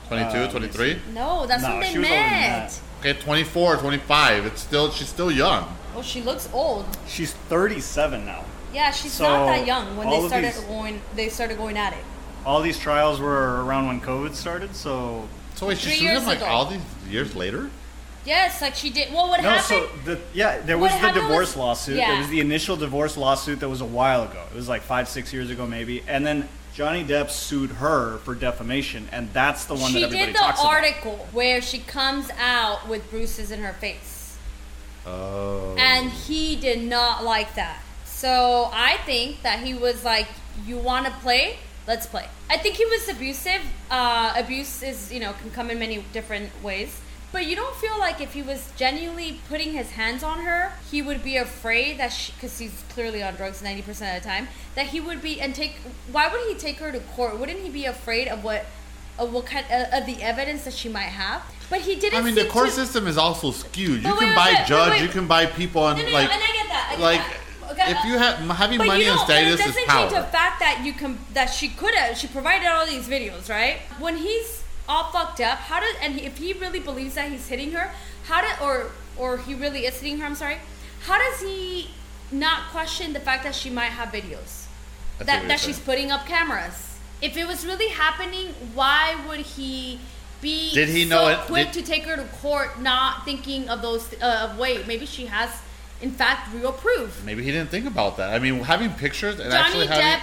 [0.08, 1.00] 22, Uh, 23?
[1.14, 2.70] No, that's No, when they she was older than met.
[2.70, 2.80] that.
[3.12, 4.46] Okay, 24, 25.
[4.46, 5.76] It's still she's still young.
[5.98, 6.86] Well, she looks old.
[7.08, 8.46] She's 37 now.
[8.72, 11.02] Yeah, she's So, not that young when they started these- going.
[11.16, 12.04] They started going at it.
[12.46, 16.38] All these trials were around when COVID started, so So wait, she sued him like
[16.38, 16.46] ago.
[16.46, 17.72] all these years later?
[18.26, 19.12] Yes, like she did.
[19.12, 19.50] Well, what no.
[19.50, 19.66] happened?
[19.66, 21.96] So the yeah, there was the divorce was- lawsuit.
[21.98, 22.14] yeah.
[22.16, 24.44] It was the initial divorce lawsuit that was a while ago.
[24.52, 26.04] It was like five, six years ago, maybe.
[26.08, 30.26] And then Johnny Depp sued her for defamation, and that's the one she that everybody
[30.28, 30.74] did the talks about.
[30.74, 34.17] article where she comes out with bruises in her face,
[35.08, 35.76] Oh.
[35.78, 37.82] and he did not like that.
[38.06, 40.28] So I think that he was like,
[40.66, 41.60] "You want to play?
[41.88, 43.62] Let's play." I think he was abusive.
[43.90, 47.00] Uh, abuse is, you know, can come in many different ways.
[47.32, 51.02] But you don't feel like if he was genuinely putting his hands on her, he
[51.02, 54.48] would be afraid that she, because he's clearly on drugs ninety percent of the time,
[54.76, 55.76] that he would be and take.
[56.12, 57.38] Why would he take her to court?
[57.40, 58.66] Wouldn't he be afraid of what,
[59.20, 61.44] of what kind of, of the evidence that she might have?
[61.70, 62.20] But he didn't.
[62.20, 64.04] I mean, the court to- system is also skewed.
[64.04, 65.02] You But can wait, buy wait, wait, judge, wait.
[65.02, 66.88] you can buy people, and No, no, no, like, and I get that.
[66.90, 67.38] I get like that.
[67.72, 70.12] Okay, if uh, you have having money and don't, but it status doesn't is change
[70.14, 73.80] the fact that you can that she could have she provided all these videos, right?
[74.00, 77.74] When he's all fucked up, how did and if he really believes that he's hitting
[77.74, 77.92] her,
[78.24, 80.26] how did or or he really is hitting her?
[80.26, 80.60] I'm sorry.
[81.02, 81.92] How does he
[82.32, 84.66] not question the fact that she might have videos?
[85.20, 86.97] That that she's putting up cameras.
[87.22, 90.00] If it was really happening, why would he
[90.42, 93.70] be Did he so know it- quick did- to take her to court, not thinking
[93.70, 95.50] of those uh, of wait, maybe she has
[96.02, 97.24] in fact real proof.
[97.24, 98.30] Maybe he didn't think about that.
[98.30, 100.22] I mean, having pictures and Johnny actually Depp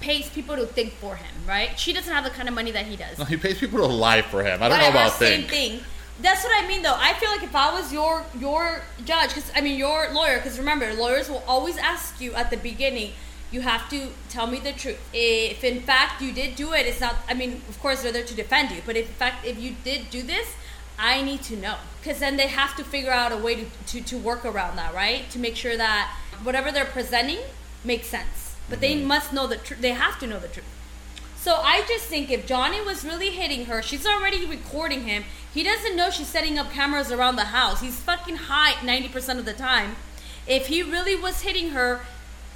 [0.00, 1.78] pays people to think for him, right?
[1.78, 3.18] She doesn't have the kind of money that he does.
[3.18, 4.60] No, he pays people to lie for him.
[4.60, 5.50] I don't Whatever, know about same think.
[5.50, 5.80] thing.
[6.20, 6.96] That's what I mean, though.
[6.98, 10.58] I feel like if I was your your judge, because I mean your lawyer, because
[10.58, 13.12] remember, lawyers will always ask you at the beginning.
[13.52, 14.98] You have to tell me the truth.
[15.12, 17.16] If in fact you did do it, it's not.
[17.28, 19.76] I mean, of course they're there to defend you, but if in fact if you
[19.84, 20.48] did do this,
[20.98, 24.00] I need to know because then they have to figure out a way to, to
[24.00, 25.28] to work around that, right?
[25.30, 27.38] To make sure that whatever they're presenting
[27.84, 28.56] makes sense.
[28.70, 29.06] But they Mm-hmm.
[29.08, 29.80] must know the truth.
[29.80, 30.66] They have to know the truth.
[31.36, 35.24] So I just think if Johnny was really hitting her, she's already recording him.
[35.52, 37.80] He doesn't know she's setting up cameras around the house.
[37.80, 39.96] He's fucking high 90% of the time.
[40.46, 42.00] If he really was hitting her,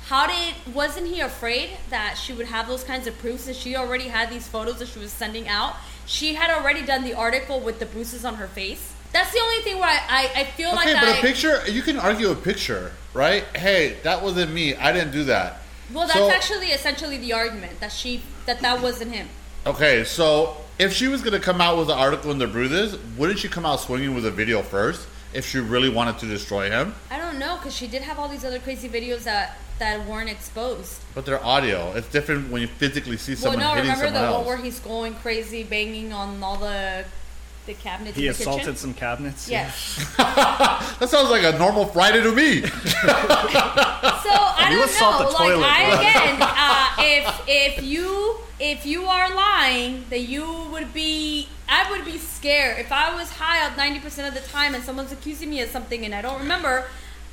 [0.07, 3.75] how did wasn't he afraid that she would have those kinds of proofs that she
[3.75, 5.75] already had these photos that she was sending out?
[6.07, 8.95] She had already done the article with the bruises on her face.
[9.13, 11.61] That's the only thing where I, I, I feel Okay, like but I a picture,
[11.69, 13.43] you can argue a picture, right?
[13.57, 14.77] Hey, that wasn't me.
[14.77, 15.63] I didn't do that.
[15.93, 19.29] well that's So- actually essentially the argument that she that that wasn't him.
[19.67, 23.41] Okay, so if she was gonna come out with an article in the bruises, wouldn't
[23.41, 26.95] she come out swinging with a video first if she really wanted to destroy him?
[27.11, 30.07] I don't don't know because she did have all these other crazy videos that that
[30.07, 31.01] weren't exposed.
[31.15, 31.93] But they're audio.
[31.93, 34.47] It's different when you physically see someone Well, someone no, hitting remember someone the else.
[34.47, 37.05] one where he's going crazy, banging on all the
[37.67, 38.77] the cabinets He in the assaulted kitchen?
[38.77, 39.49] some cabinets.
[39.51, 40.15] Yes.
[40.17, 42.63] that sounds like a normal Friday to me.
[44.27, 45.27] So I You don't assault know.
[45.29, 50.47] the Like toilet, I again, uh, if if you if you are lying, that you
[50.73, 51.49] would be.
[51.69, 55.13] I would be scared if I was high ninety percent of the time and someone's
[55.13, 56.87] accusing me of something and I don't remember.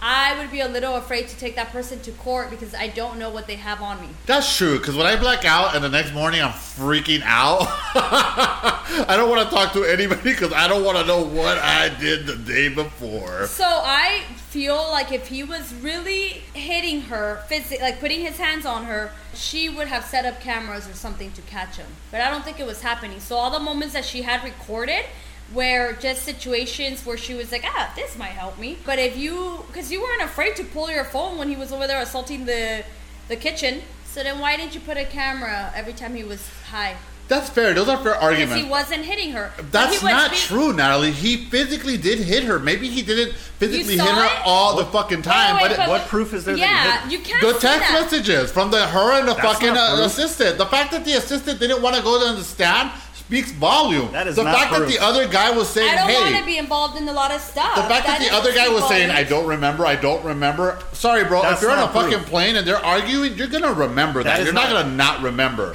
[0.06, 3.18] I would be a little afraid to take that person to court because I don't
[3.18, 4.10] know what they have on me.
[4.26, 7.62] That's true, because when I black out and the next morning I'm freaking out,
[7.96, 11.88] I don't want to talk to anybody because I don't want to know what I
[11.88, 13.48] did the day before.
[13.48, 17.42] So I feel like if he was really hitting her,
[17.80, 21.42] like putting his hands on her, she would have set up cameras or something to
[21.44, 21.88] catch him.
[22.12, 23.22] But I don't think it was happening.
[23.22, 25.06] So all the moments that she had recorded
[25.54, 28.78] were just situations where she was like, ah, this might help me.
[28.86, 31.88] But if you, because you weren't afraid to pull your phone when he was over
[31.88, 32.84] there assaulting the
[33.30, 33.82] the kitchen.
[34.06, 36.96] So then why didn't you put a camera every time he was high?
[37.30, 37.74] That's fair.
[37.74, 38.64] Those are fair Because arguments.
[38.64, 39.52] he wasn't hitting her.
[39.72, 41.12] That's he not being- true, Natalie.
[41.14, 42.60] He physically did hit her.
[42.60, 44.42] Maybe he didn't physically hit her it?
[44.46, 47.02] all the fucking time, Wait, wait, but, but- it, What proof is there that Yeah,
[47.04, 47.12] hit?
[47.14, 48.02] you can't the see text that.
[48.04, 50.58] messages from the her and the That's fucking uh, assistant.
[50.58, 52.92] The fact that the assistant didn't want to go to the stand
[53.26, 54.12] speaks volume.
[54.12, 54.88] That is the not fact proof.
[54.90, 57.14] that the other guy was saying, I don't "Hey." want to be involved in a
[57.14, 57.76] lot of stuff.
[57.76, 61.24] The fact that, the other guy was saying, "I don't remember, I don't remember." Sorry,
[61.24, 61.42] bro.
[61.42, 62.12] That's if you're on a proof.
[62.12, 64.38] fucking plane and they're arguing, you're gonna remember that.
[64.38, 65.74] That is you're not, not- gonna not remember.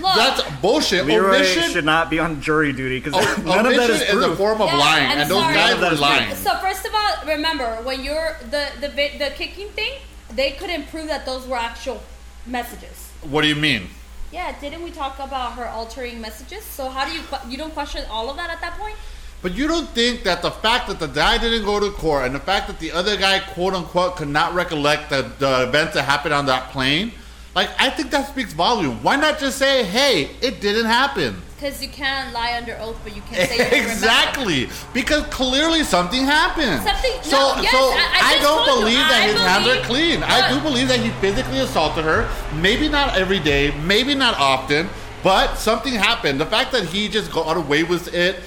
[0.00, 1.04] Look, That's bullshit.
[1.04, 4.00] Leroy Omission, should not be on jury duty because o- oh, none of that is,
[4.00, 5.54] omission is is, a form of Yeah, lying, I'm and those sorry.
[5.54, 6.34] guys None of that were lying.
[6.36, 9.92] So first of all, remember when you're the the the kicking thing,
[10.34, 12.02] they couldn't prove that those were actual
[12.46, 13.10] messages.
[13.28, 13.90] What do you mean?
[14.32, 16.62] Yeah, didn't we talk about her altering messages?
[16.62, 18.96] So how do you you don't question all of that at that point?
[19.42, 22.34] But you don't think that the fact that the guy didn't go to court and
[22.34, 26.02] the fact that the other guy, quote unquote, could not recollect the, the events that
[26.02, 27.12] happened on that plane,
[27.54, 29.02] like, I think that speaks volume.
[29.02, 31.40] Why not just say, hey, it didn't happen?
[31.60, 33.92] Because you can't lie under oath, but you can say you don't remember.
[33.92, 34.68] exactly.
[34.94, 36.82] Because clearly something happened.
[36.82, 39.40] Something- So, no, yes, so I- I just don't told you, believe that I his
[39.42, 40.22] hands are believe- clean.
[40.22, 42.26] I do believe that he physically assaulted her.
[42.54, 44.88] Maybe not every day, maybe not often,
[45.22, 46.40] but something happened.
[46.40, 48.40] The fact that he just got away with it,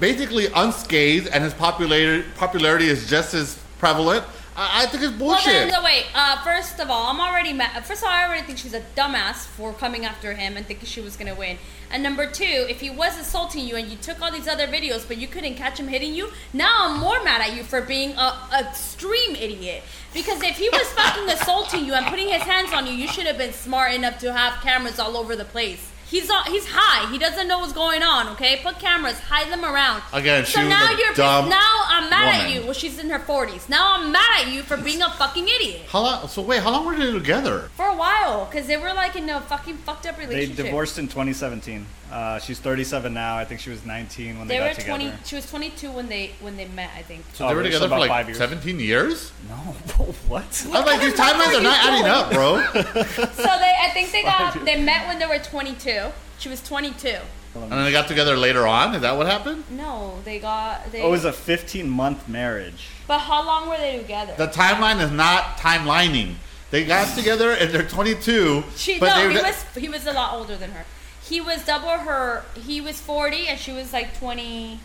[0.00, 4.24] basically unscathed, and his popularity popularity is just as prevalent.
[4.56, 6.06] I, I think it's Well, then, no, wait.
[6.14, 7.84] Uh, first of all, I'm already mad.
[7.84, 10.86] First of all, I already think she's a dumbass for coming after him and thinking
[10.86, 11.58] she was gonna win.
[11.90, 15.06] And number two, if he was assaulting you and you took all these other videos,
[15.06, 18.12] but you couldn't catch him hitting you, now I'm more mad at you for being
[18.12, 19.82] a extreme idiot.
[20.12, 23.26] Because if he was fucking assaulting you and putting his hands on you, you should
[23.26, 25.90] have been smart enough to have cameras all over the place.
[26.14, 27.10] He's on, he's high.
[27.10, 28.28] He doesn't know what's going on.
[28.34, 30.00] Okay, put cameras, hide them around.
[30.12, 32.62] Again, so she was now a you're dumb now I'm mad at you.
[32.62, 33.68] Well, she's in her 40s.
[33.68, 35.82] Now I'm mad at you for being a fucking idiot.
[35.88, 36.28] how long?
[36.28, 37.68] So wait, how long were they together?
[37.74, 40.28] For a while, because they were like in a fucking fucked up relationship.
[40.28, 40.66] They relationship.
[40.66, 41.84] divorced in 2017.
[42.14, 43.36] Uh, she's 37 now.
[43.36, 44.98] I think she was 19 when they, They got were together.
[45.10, 45.12] 20.
[45.24, 46.90] She was 22 when they when they met.
[46.96, 47.24] I think.
[47.32, 48.38] So Oh, they were together for like five years.
[48.38, 49.32] 17 years?
[49.48, 49.54] No,
[50.28, 50.42] what?
[50.42, 52.58] I was like, these timelines are not adding up, bro.
[53.34, 56.10] So they, I think they got they met when they were 22.
[56.38, 57.16] She was 22.
[57.56, 58.94] And then they got together later on.
[58.94, 59.64] Is that what happened?
[59.70, 61.02] No, they got they.
[61.02, 62.88] Oh, it was a 15 month marriage.
[63.08, 64.34] but how long were they together?
[64.38, 66.34] The timeline is not timelining.
[66.70, 68.64] They got together and they're 22.
[68.76, 70.84] she but no, they he was he was a lot older than her.
[71.28, 72.44] He was double her.
[72.54, 74.78] He was 40 and she was like 22.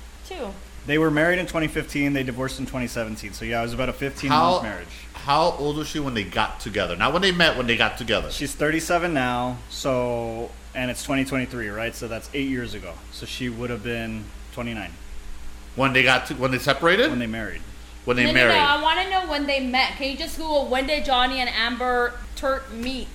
[0.85, 2.13] They were married in 2015.
[2.13, 3.33] They divorced in 2017.
[3.33, 4.87] So yeah, it was about a 15 How month marriage.
[5.13, 6.95] how old was she when they got together?
[6.95, 8.31] Not when they met, when they got together.
[8.31, 9.57] She's 37 now.
[9.69, 11.93] So and it's 2023, right?
[11.93, 12.93] So that's eight years ago.
[13.11, 14.23] So she would have been
[14.53, 14.89] 29
[15.75, 17.61] When they got to, when they separated, when they married.
[18.05, 18.53] when they no, married.
[18.53, 18.65] no, no.
[18.65, 19.97] I want to know when they met.
[19.97, 23.07] Can you just Google when did Johnny and Amber Turt meet?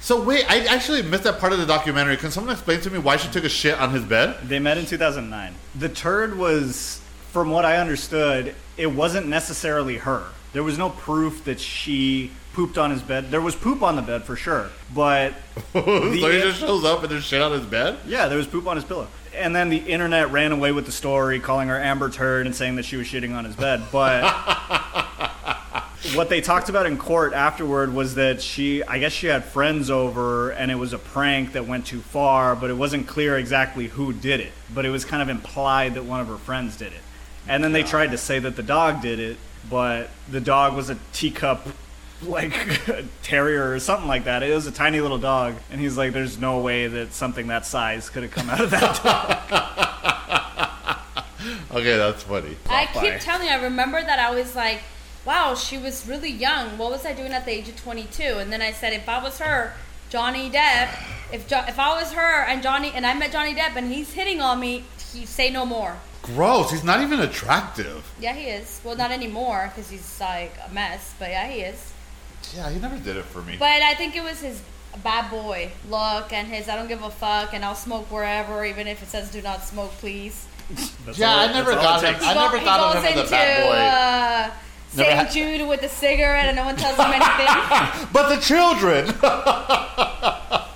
[0.00, 2.16] So wait, I actually missed that part of the documentary.
[2.16, 4.38] Can someone explain to me why she took a shit on his bed?
[4.48, 5.54] They met in 2009.
[5.74, 7.00] The turd was,
[7.32, 10.24] from what I understood, it wasn't necessarily her.
[10.52, 13.30] There was no proof that she pooped on his bed.
[13.30, 15.34] There was poop on the bed for sure, but
[15.72, 17.98] so he just shows up and there's shit on his bed.
[18.06, 19.08] yeah, there was poop on his pillow.
[19.34, 22.76] And then the internet ran away with the story, calling her Amber Turd and saying
[22.76, 23.82] that she was shitting on his bed.
[23.92, 24.22] But
[26.14, 29.90] what they talked about in court afterward was that she, I guess she had friends
[29.90, 33.88] over and it was a prank that went too far, but it wasn't clear exactly
[33.88, 34.52] who did it.
[34.72, 37.00] But it was kind of implied that one of her friends did it.
[37.48, 39.38] And then they tried to say that the dog did it,
[39.70, 41.66] but the dog was a teacup
[42.22, 42.52] like
[43.22, 44.42] terrier or something like that.
[44.42, 47.66] It was a tiny little dog, and he's like, "There's no way that something that
[47.66, 49.82] size could have come out of that dog."
[51.76, 52.56] Okay, that's funny.
[52.70, 54.80] I keep telling you, I remember that I was like,
[55.26, 56.78] wow, she was really young.
[56.78, 58.22] What was I doing at the age of 22?
[58.22, 59.74] And then I said, if I was her,
[60.08, 60.88] Johnny Depp,
[61.32, 64.12] if jo- if I was her and Johnny and I met Johnny Depp and he's
[64.12, 65.96] hitting on me, he say no more.
[66.22, 66.70] Gross.
[66.70, 68.04] He's not even attractive.
[68.20, 68.80] Yeah, he is.
[68.84, 71.14] Well, not anymore because he's like a mess.
[71.18, 71.92] But yeah, he is.
[72.54, 73.56] Yeah, he never did it for me.
[73.58, 74.62] But I think it was his
[75.02, 78.86] bad boy look and his I don't give a fuck and I'll smoke wherever, even
[78.86, 80.46] if it says do not smoke, please.
[81.04, 82.14] That's Yeah, all- I never that's got him.
[82.22, 83.76] I never go- thought of him as a bad boy.
[83.76, 84.65] Uh, Never
[84.96, 85.12] St.
[85.12, 87.46] had- Jude with a cigarette and no one tells him anything.
[88.12, 89.08] But the children.
[89.22, 90.68] uh,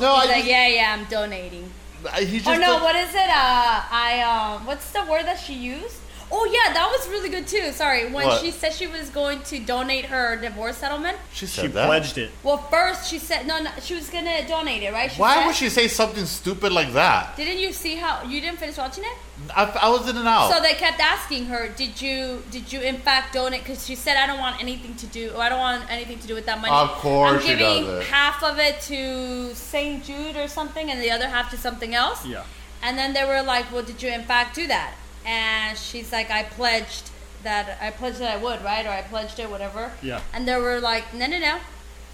[0.00, 0.24] no, I.
[0.26, 1.70] Like, just, yeah, yeah, I'm donating.
[2.18, 2.48] He just.
[2.48, 3.28] Oh no, did- what is it?
[3.28, 5.96] Uh, I um, what's the word that she used?
[6.32, 7.72] Oh yeah, that was really good too.
[7.72, 8.40] Sorry, when What?
[8.40, 11.18] she said she was going to donate her divorce settlement.
[11.32, 11.86] She said She that.
[11.86, 12.30] pledged it.
[12.44, 15.10] Well, first she said no, no she was gonna donate it, right?
[15.10, 17.36] She Why said- would she say something stupid like that?
[17.36, 19.16] Didn't you see how you didn't finish watching it?
[19.56, 20.52] I, I was in and out.
[20.52, 24.16] So they kept asking her, "Did you did you in fact donate?" Because she said,
[24.16, 25.30] "I don't want anything to do.
[25.34, 26.72] Or I don't want anything to do with that money.
[26.72, 28.06] Of course I'm she giving does it.
[28.08, 30.04] half of it to St.
[30.04, 32.44] Jude or something, and the other half to something else." Yeah.
[32.82, 34.92] And then they were like, "Well, did you in fact do that?"
[35.24, 37.10] And she's like, "I pledged
[37.42, 38.86] that I pledged that I would, right?
[38.86, 40.20] Or I pledged it, whatever." Yeah.
[40.32, 41.58] And they were like, "No, no, no,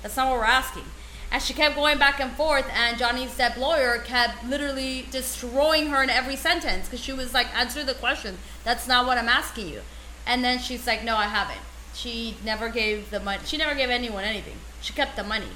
[0.03, 0.85] that's not what we're asking."
[1.31, 6.03] And she kept going back and forth, and Johnny's Depp lawyer kept literally destroying her
[6.03, 8.39] in every sentence because she was like, "Answer the question.
[8.65, 9.83] That's not what I'm asking you."
[10.27, 11.61] And then she's like, "No, I haven't."
[11.95, 13.43] She never gave the money.
[13.45, 14.59] She never gave anyone anything.
[14.83, 15.53] She kept the money.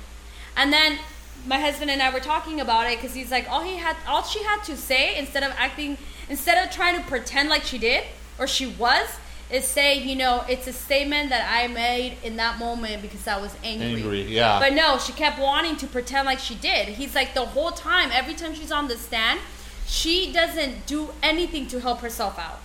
[0.56, 0.98] And then
[1.46, 4.22] my husband and I were talking about it because he's like, all he had, all
[4.22, 8.04] she had to say instead of acting, instead of trying to pretend like she did
[8.38, 9.08] or she was,
[9.50, 13.40] is say, you know, it's a statement that I made in that moment because I
[13.40, 14.02] was angry.
[14.02, 14.60] Angry, yeah.
[14.60, 16.88] But no, she kept wanting to pretend like she did.
[16.88, 19.40] He's like, the whole time, every time she's on the stand,
[19.86, 22.60] she doesn't do anything to help herself out.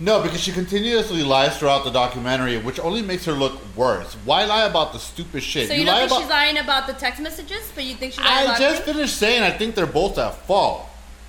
[0.00, 4.14] No, because she continuously lies throughout the documentary, which only makes her look worse.
[4.24, 5.66] Why lie about the stupid shit?
[5.68, 6.20] So you, don't lie think about.
[6.20, 8.94] she's lying about the text messages, but you think she's lying I about just everything?
[8.94, 10.84] finished saying I think they're both at fault.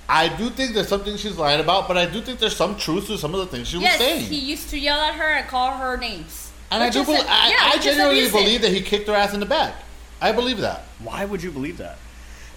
[0.08, 3.06] I do think there's something she's lying about, but I do think there's some truth
[3.08, 4.20] to some of the things she was Yes, saying.
[4.26, 6.50] he used to yell at her and call her names.
[6.70, 8.32] and I Which do is believe, a- I, yeah, I which is genuinely abusive.
[8.40, 9.74] believe that he kicked her ass in the back.
[10.20, 10.82] I believe that.
[11.02, 11.98] Why would you believe that?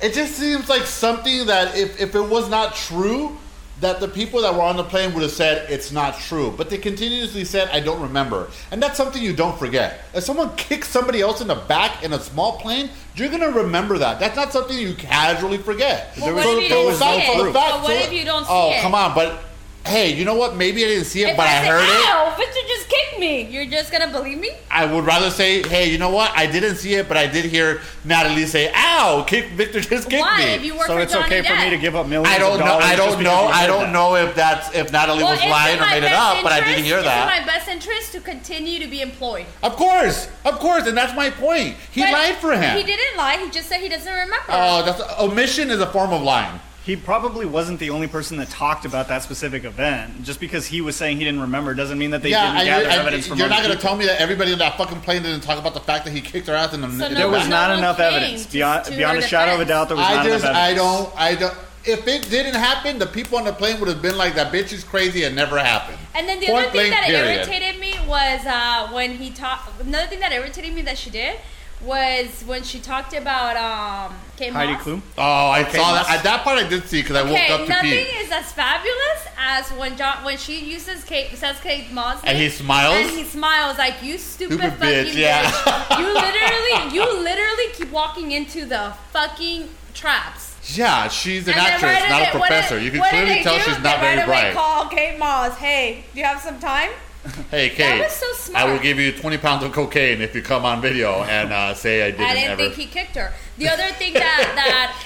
[0.02, 3.38] It just seems like something that if, if it was not true,
[3.84, 6.54] that the people that were on the plane would have said it's not true.
[6.56, 8.50] But they continuously said, I don't remember.
[8.72, 10.00] And that's something you don't forget.
[10.14, 13.52] If someone kicks somebody else in the back in a small plane, you're going to
[13.60, 14.20] remember that.
[14.20, 16.14] That's not something you casually forget.
[16.20, 17.54] Well, what if you don't fact- see it?
[17.54, 18.82] fact- But what if you don't see oh, it?
[18.82, 19.14] come on.
[19.14, 19.44] But
[19.86, 20.56] hey, you know what?
[20.56, 22.08] Maybe I didn't see it, If but I say, heard it.
[22.08, 23.42] Ow, Victor just kicked me.
[23.44, 24.52] You're just gonna believe me?
[24.72, 26.32] I would rather say, hey, you know what?
[26.36, 30.22] I didn't see it, but I did hear Natalie say, ow, kick, Victor just kicked
[30.22, 30.38] Why?
[30.38, 30.44] me.
[30.54, 32.40] If you work So for it's Johnny okay for me to give up millions I
[32.40, 32.78] don't of know.
[32.78, 33.32] I don't know.
[33.48, 33.92] I don't that.
[33.92, 36.52] know if that's if Natalie was lying in or my made it best up, but
[36.54, 37.38] I didn't interest- hear It's that.
[37.38, 39.46] in my best interest to continue to be employed.
[39.64, 41.76] Of course, of course, and that's my point.
[41.92, 42.78] He But lied for him.
[42.78, 43.38] He didn't lie.
[43.38, 44.36] He just said he doesn't remember.
[44.50, 46.60] Oh, that's omission is a form of lying.
[46.86, 50.24] He probably wasn't the only person that talked about that specific event.
[50.24, 52.66] Just because he was saying he didn't remember doesn't mean that they yeah, didn't and
[52.68, 54.78] gather you're, and evidence from you're not going to tell me that everybody on that
[54.78, 56.90] fucking plane didn't talk about the fact that he kicked her ass in the.
[56.90, 58.48] So in no There was one- not enough evidence.
[58.48, 60.74] Beyond, beyond her a shadow of a doubt, there was I not just, enough I
[60.74, 61.58] don't, I don't.
[61.86, 64.72] If it didn't happen, the people on the plane would have been like, "That bitch
[64.72, 65.98] is crazy," It never happened.
[66.16, 67.48] And then the Point other thing that period.
[67.48, 69.82] irritated me was uh, when he talked.
[69.82, 71.38] Another thing that irritated me that she did
[71.84, 74.82] was when she talked about um, Kate Heidi Moss.
[74.84, 75.02] Klum?
[75.18, 76.08] Oh, I Okay, saw that.
[76.08, 76.10] Moss.
[76.18, 77.98] At that part, I did see because I woke Okay, up to nothing pee.
[77.98, 82.50] is as fabulous as when John when she uses Kate says Kate Moss And he
[82.50, 82.96] smiles?
[82.96, 85.44] and he smiles like you stupid, Stupid fucking bitch, yeah.
[85.44, 86.00] bitch.
[86.00, 90.52] You literally you literally keep walking into the fucking traps.
[90.78, 92.80] Yeah, she's an And then actress, right not a away- what did- professor.
[92.80, 93.64] You can what did clearly they tell do?
[93.64, 94.54] she's They not very right away bright.
[94.54, 95.58] Call Kate Moss.
[95.58, 96.90] Hey, do you have some time?
[97.52, 100.66] Hey, Kate, was so I will give you 20 pounds of cocaine if you come
[100.66, 102.62] on video and uh, say I didn't, I didn't ever.
[102.64, 103.32] think he kicked her.
[103.58, 104.54] The other thing that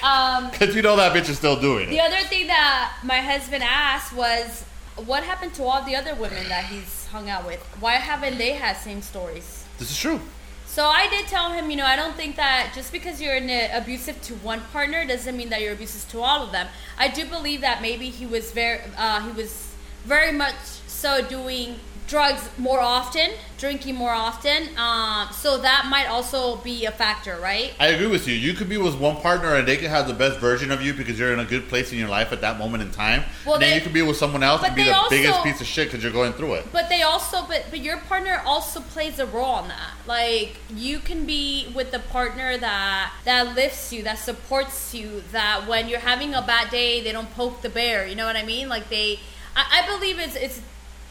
[0.02, 1.90] that um, Because you know that bitch is still doing it.
[1.90, 4.64] the other thing that my husband asked was,
[5.06, 7.60] what happened to all the other women that he's hung out with?
[7.78, 9.64] Why haven't they had same stories?
[9.78, 10.20] This is true.
[10.66, 14.20] So I did tell him, you know, I don't think that just because you're abusive
[14.22, 16.66] to one partner doesn't mean that you're abusive to all of them.
[16.98, 19.72] I do believe that maybe he was very, uh, he was
[20.04, 20.54] very much
[20.86, 21.76] so doing
[22.08, 24.68] drugs more often, drinking more often.
[24.78, 27.74] Um, so that might also be a factor, right?
[27.78, 28.34] I agree with you.
[28.34, 30.94] You could be with one partner and they could have the best version of you
[30.94, 33.24] because you're in a good place in your life at that moment in time.
[33.44, 35.42] Well, and then they- you could be with someone else and be the also- biggest
[35.42, 36.72] piece of shit because you're going through it.
[36.72, 39.92] But they also, but but your partner also plays a role in that.
[40.06, 45.66] Like you can be with the partner that that lifts you, that supports you, that
[45.68, 48.06] when you're having a bad day, they don't poke the bear.
[48.06, 48.68] You know what I mean?
[48.70, 49.20] Like they,
[49.54, 50.60] I, I believe it's it's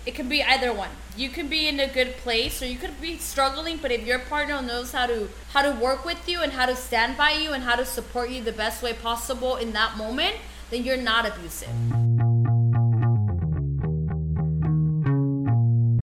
[0.08, 0.90] It can be either one.
[1.18, 4.20] You can be in a good place or you could be struggling, but if your
[4.20, 7.52] partner knows how to how to work with you and how to stand by you
[7.52, 10.38] and how to support you the best way possible in that moment,
[10.70, 12.57] then you're not abusive.